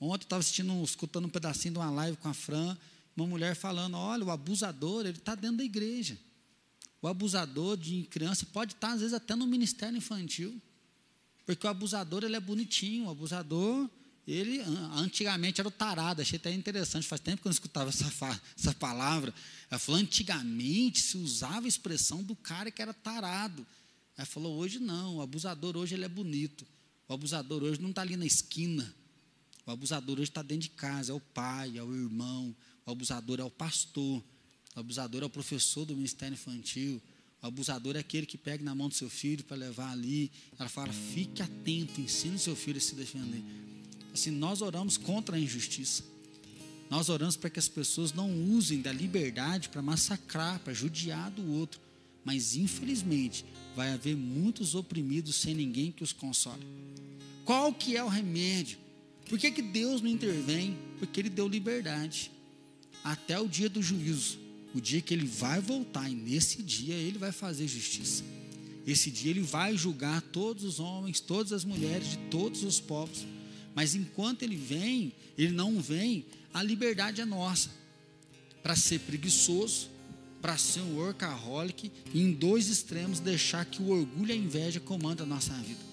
[0.00, 2.76] Ontem eu estava assistindo, escutando um pedacinho de uma live com a Fran,
[3.16, 6.18] uma mulher falando: olha, o abusador, ele está dentro da igreja.
[7.00, 10.60] O abusador de criança pode estar, às vezes, até no ministério infantil.
[11.46, 13.06] Porque o abusador, ele é bonitinho.
[13.06, 13.88] O abusador,
[14.26, 14.60] ele
[14.96, 16.20] antigamente era o tarado.
[16.20, 17.06] Achei até interessante.
[17.06, 19.32] Faz tempo que eu não escutava essa, essa palavra.
[19.70, 23.64] Ela falou: antigamente se usava a expressão do cara que era tarado.
[24.16, 25.16] Ela falou: hoje não.
[25.16, 26.66] O abusador hoje ele é bonito.
[27.08, 28.92] O abusador hoje não está ali na esquina.
[29.66, 31.10] O abusador hoje está dentro de casa.
[31.10, 32.54] É o pai, é o irmão,
[32.86, 34.22] o abusador é o pastor,
[34.74, 37.02] o abusador é o professor do ministério infantil,
[37.42, 40.30] o abusador é aquele que pega na mão do seu filho para levar ali.
[40.58, 43.42] Ela fala: fique atento, ensine o seu filho a se defender.
[44.14, 46.04] Assim, nós oramos contra a injustiça.
[46.88, 51.44] Nós oramos para que as pessoas não usem da liberdade para massacrar, para judiar do
[51.52, 51.80] outro.
[52.24, 53.44] Mas, infelizmente,
[53.74, 56.64] vai haver muitos oprimidos sem ninguém que os console.
[57.44, 58.78] Qual que é o remédio?
[59.28, 60.76] Por que, que Deus não intervém?
[60.98, 62.30] Porque Ele deu liberdade
[63.06, 64.36] até o dia do juízo,
[64.74, 68.24] o dia que ele vai voltar, e nesse dia ele vai fazer justiça.
[68.84, 73.24] Esse dia ele vai julgar todos os homens, todas as mulheres de todos os povos.
[73.76, 77.70] Mas enquanto ele vem, ele não vem, a liberdade é nossa.
[78.60, 79.88] Para ser preguiçoso,
[80.42, 84.80] para ser um workaholic, e em dois extremos deixar que o orgulho e a inveja
[84.80, 85.85] comandem a nossa vida.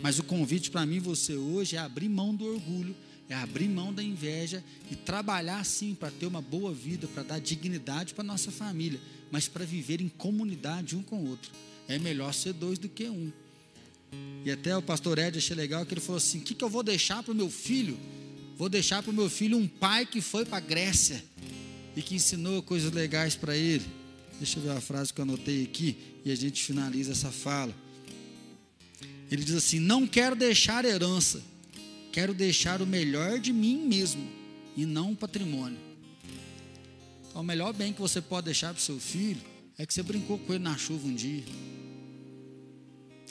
[0.00, 2.94] Mas o convite para mim você hoje é abrir mão do orgulho
[3.28, 7.40] é abrir mão da inveja e trabalhar sim para ter uma boa vida, para dar
[7.40, 11.50] dignidade para nossa família, mas para viver em comunidade um com o outro.
[11.88, 13.32] É melhor ser dois do que um.
[14.44, 16.68] E até o pastor Ed achei legal que ele falou assim: o que, que eu
[16.68, 17.98] vou deixar para o meu filho?
[18.56, 21.22] Vou deixar para o meu filho um pai que foi para a Grécia
[21.96, 23.84] e que ensinou coisas legais para ele.
[24.38, 27.74] Deixa eu ver a frase que eu anotei aqui e a gente finaliza essa fala.
[29.34, 31.42] Ele diz assim: Não quero deixar herança
[32.14, 34.24] Quero deixar o melhor de mim mesmo
[34.76, 35.80] e não um patrimônio.
[37.28, 39.42] Então, o melhor bem que você pode deixar para o seu filho
[39.76, 41.42] é que você brincou com ele na chuva um dia.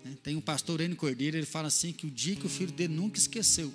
[0.03, 0.17] Né?
[0.21, 2.93] Tem um pastor N Cordeiro, ele fala assim que o dia que o filho dele
[2.93, 3.73] nunca esqueceu,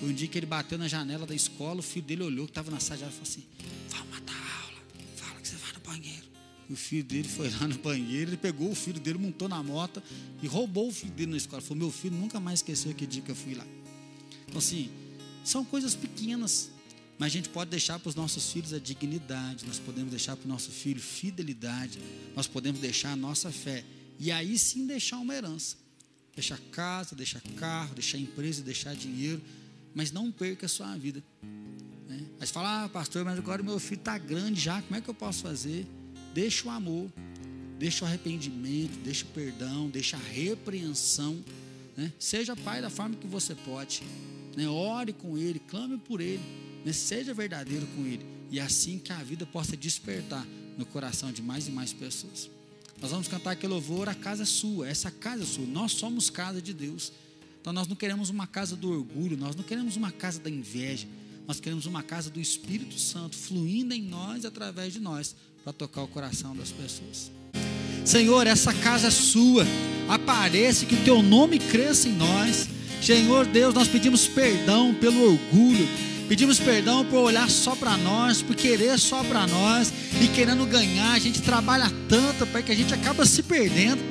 [0.00, 2.50] foi um dia que ele bateu na janela da escola, o filho dele olhou que
[2.50, 3.44] estava na sala e falou assim:
[3.90, 4.82] Vamos matar a aula,
[5.14, 6.33] fala que você vai no banheiro.
[6.68, 9.62] E o filho dele foi lá no banheiro, ele pegou o filho dele, montou na
[9.62, 10.02] moto
[10.42, 11.60] e roubou o filho dele na escola.
[11.60, 13.66] Falou: Meu filho nunca mais esqueceu aquele dia que eu fui lá.
[14.46, 14.90] Então, assim,
[15.44, 16.70] são coisas pequenas,
[17.18, 20.46] mas a gente pode deixar para os nossos filhos a dignidade, nós podemos deixar para
[20.46, 21.98] o nosso filho fidelidade,
[22.34, 23.84] nós podemos deixar a nossa fé,
[24.18, 25.76] e aí sim deixar uma herança.
[26.34, 29.40] Deixar casa, deixar carro, deixar empresa, deixar dinheiro,
[29.94, 31.22] mas não perca a sua vida.
[32.08, 32.26] Né?
[32.40, 35.08] Aí você fala, ah, pastor, mas agora meu filho está grande já, como é que
[35.08, 35.86] eu posso fazer?
[36.34, 37.08] Deixa o amor,
[37.78, 41.38] deixa o arrependimento, deixa o perdão, deixa a repreensão.
[41.96, 42.12] Né?
[42.18, 44.02] Seja pai da forma que você pode.
[44.56, 44.68] Né?
[44.68, 46.42] Ore com Ele, clame por Ele,
[46.84, 46.92] né?
[46.92, 48.26] seja verdadeiro com Ele.
[48.50, 50.44] E é assim que a vida possa despertar
[50.76, 52.50] no coração de mais e mais pessoas.
[53.00, 55.66] Nós vamos cantar aquele louvor, a casa é sua, essa casa é sua.
[55.66, 57.12] Nós somos casa de Deus.
[57.60, 61.06] Então nós não queremos uma casa do orgulho, nós não queremos uma casa da inveja.
[61.46, 66.02] Nós queremos uma casa do Espírito Santo fluindo em nós através de nós para tocar
[66.02, 67.32] o coração das pessoas.
[68.04, 69.66] Senhor, essa casa é sua.
[70.06, 72.68] Aparece que o teu nome cresça em nós.
[73.00, 75.88] Senhor Deus, nós pedimos perdão pelo orgulho,
[76.28, 79.90] pedimos perdão por olhar só para nós, por querer só para nós
[80.20, 81.12] e querendo ganhar.
[81.14, 84.02] A gente trabalha tanto para que a gente acaba se perdendo.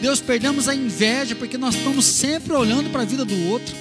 [0.00, 3.74] Deus, perdemos a inveja porque nós estamos sempre olhando para a vida do outro,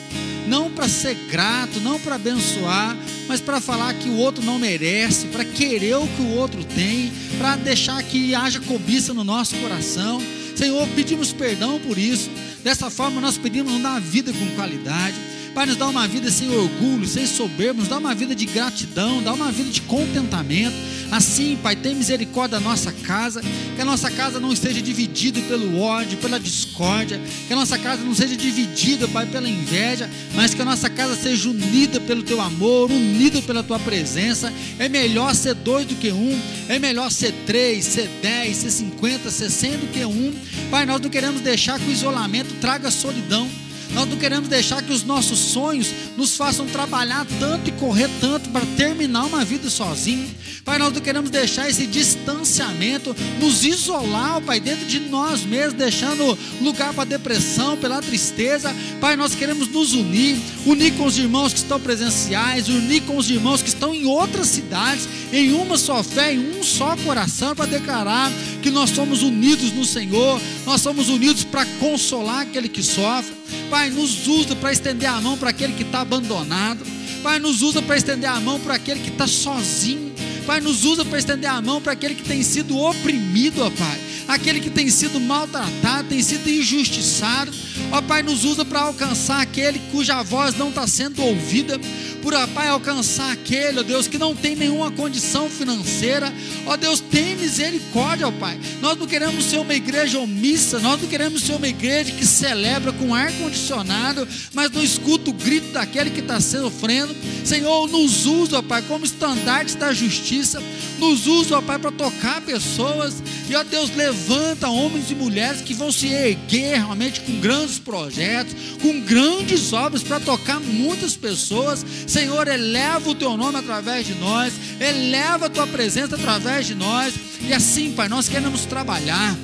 [0.49, 2.97] não para ser grato, não para abençoar,
[3.27, 7.13] mas para falar que o outro não merece, para querer o que o outro tem,
[7.37, 10.19] para deixar que haja cobiça no nosso coração.
[10.55, 12.29] Senhor, pedimos perdão por isso.
[12.63, 15.15] Dessa forma, nós pedimos uma vida com qualidade.
[15.59, 19.21] Pai, nos dá uma vida sem orgulho, sem soberbo, nos dá uma vida de gratidão,
[19.21, 20.73] dá uma vida de contentamento.
[21.11, 23.41] Assim, Pai, tem misericórdia da nossa casa,
[23.75, 28.01] que a nossa casa não esteja dividida pelo ódio, pela discórdia, que a nossa casa
[28.01, 32.39] não seja dividida, Pai, pela inveja, mas que a nossa casa seja unida pelo Teu
[32.39, 34.53] amor, unida pela Tua presença.
[34.79, 36.39] É melhor ser dois do que um,
[36.69, 40.33] é melhor ser três, ser dez, ser cinquenta, ser cem do que um.
[40.71, 43.58] Pai, nós não queremos deixar que o isolamento traga solidão.
[43.93, 48.49] Nós não queremos deixar que os nossos sonhos nos façam trabalhar tanto e correr tanto
[48.49, 50.29] para terminar uma vida sozinho.
[50.63, 56.37] Pai, nós não queremos deixar esse distanciamento nos isolar, Pai, dentro de nós mesmos, deixando
[56.61, 58.75] lugar para depressão, pela tristeza.
[59.01, 63.29] Pai, nós queremos nos unir, unir com os irmãos que estão presenciais, unir com os
[63.29, 67.65] irmãos que estão em outras cidades, em uma só fé, em um só coração, para
[67.65, 68.31] declarar
[68.61, 73.38] que nós somos unidos no Senhor, nós somos unidos para consolar aquele que sofre.
[73.69, 76.85] Pai, nos usa para estender a mão para aquele que está abandonado.
[77.21, 80.13] Pai, nos usa para estender a mão para aquele que está sozinho.
[80.45, 83.99] Pai, nos usa para estender a mão para aquele que tem sido oprimido, ó Pai.
[84.27, 87.51] Aquele que tem sido maltratado, tem sido injustiçado.
[87.91, 91.79] Ó Pai, nos usa para alcançar aquele cuja voz não está sendo ouvida
[92.21, 96.31] por, ó Pai, alcançar aquele, ó Deus, que não tem nenhuma condição financeira.
[96.65, 98.59] Ó Deus, tem misericórdia, ó Pai.
[98.81, 102.91] Nós não queremos ser uma igreja omissa, nós não queremos ser uma igreja que celebra
[102.93, 107.15] com ar-condicionado, mas não escuta o grito daquele que está sofrendo.
[107.43, 110.61] Senhor, nos usa, ó Pai, como estandarte da justiça,
[110.99, 113.15] nos usa, ó Pai, para tocar pessoas.
[113.49, 118.53] E, ó Deus, levanta homens e mulheres que vão se erguer realmente com grandes projetos,
[118.81, 121.85] com grandes obras para tocar muitas pessoas.
[122.09, 127.13] Senhor, eleva o teu nome através de nós, eleva a tua presença através de nós,
[127.39, 129.37] e assim, Pai, nós queremos trabalhar.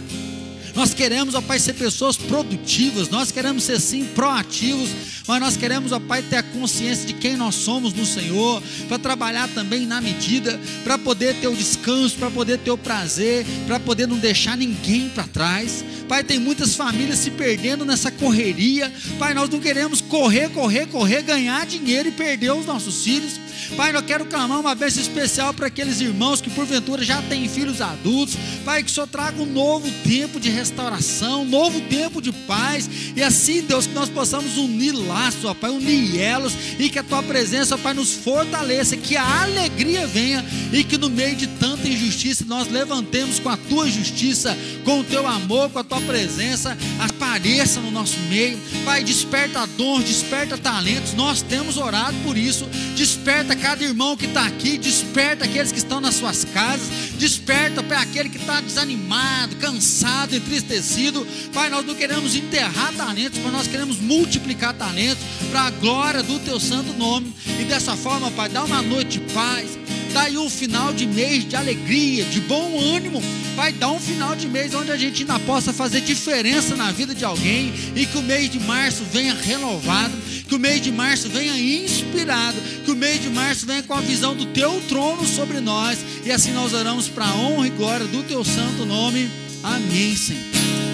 [0.75, 4.89] Nós queremos, ó Pai, ser pessoas produtivas, nós queremos ser sim proativos,
[5.25, 8.99] mas nós queremos, ó Pai, ter a consciência de quem nós somos no Senhor, para
[8.99, 13.79] trabalhar também na medida, para poder ter o descanso, para poder ter o prazer, para
[13.79, 15.83] poder não deixar ninguém para trás.
[16.09, 18.91] Pai, tem muitas famílias se perdendo nessa correria.
[19.17, 23.44] Pai, nós não queremos correr, correr, correr, ganhar dinheiro e perder os nossos filhos.
[23.75, 27.81] Pai, eu quero clamar uma bênção especial para aqueles irmãos que porventura já têm filhos
[27.81, 28.37] adultos.
[28.63, 32.89] Pai, que o Senhor traga um novo tempo de restauração, um novo tempo de paz.
[33.15, 36.53] E assim, Deus, que nós possamos unir laços, ó Pai, unir elos.
[36.77, 38.95] E que a Tua presença, ó Pai, nos fortaleça.
[38.95, 40.45] Que a alegria venha.
[40.71, 45.03] E que no meio de tanta injustiça nós levantemos com a Tua justiça, com o
[45.03, 46.77] Teu amor, com a Tua presença.
[46.99, 48.59] Apareça no nosso meio.
[48.83, 51.13] Pai, desperta dons, desperta talentos.
[51.13, 52.65] Nós temos orado por isso.
[52.95, 56.87] Desperta cada irmão que está aqui, desperta aqueles que estão nas suas casas,
[57.17, 61.25] desperta para aquele que está desanimado, cansado, entristecido.
[61.53, 66.39] Pai, nós não queremos enterrar talentos, mas nós queremos multiplicar talentos para a glória do
[66.39, 67.33] teu santo nome.
[67.59, 69.84] E dessa forma, Pai, dá uma noite de paz
[70.15, 73.21] dá aí um final de mês de alegria, de bom ânimo.
[73.53, 77.13] Vai dar um final de mês onde a gente ainda possa fazer diferença na vida
[77.13, 80.13] de alguém e que o mês de março venha renovado,
[80.47, 81.53] que o mês de março venha
[81.83, 85.99] inspirado, que o mês de março venha com a visão do teu trono sobre nós
[86.25, 89.29] e assim nós oramos para a honra e glória do teu santo nome.
[89.63, 90.84] Amém, Senhor.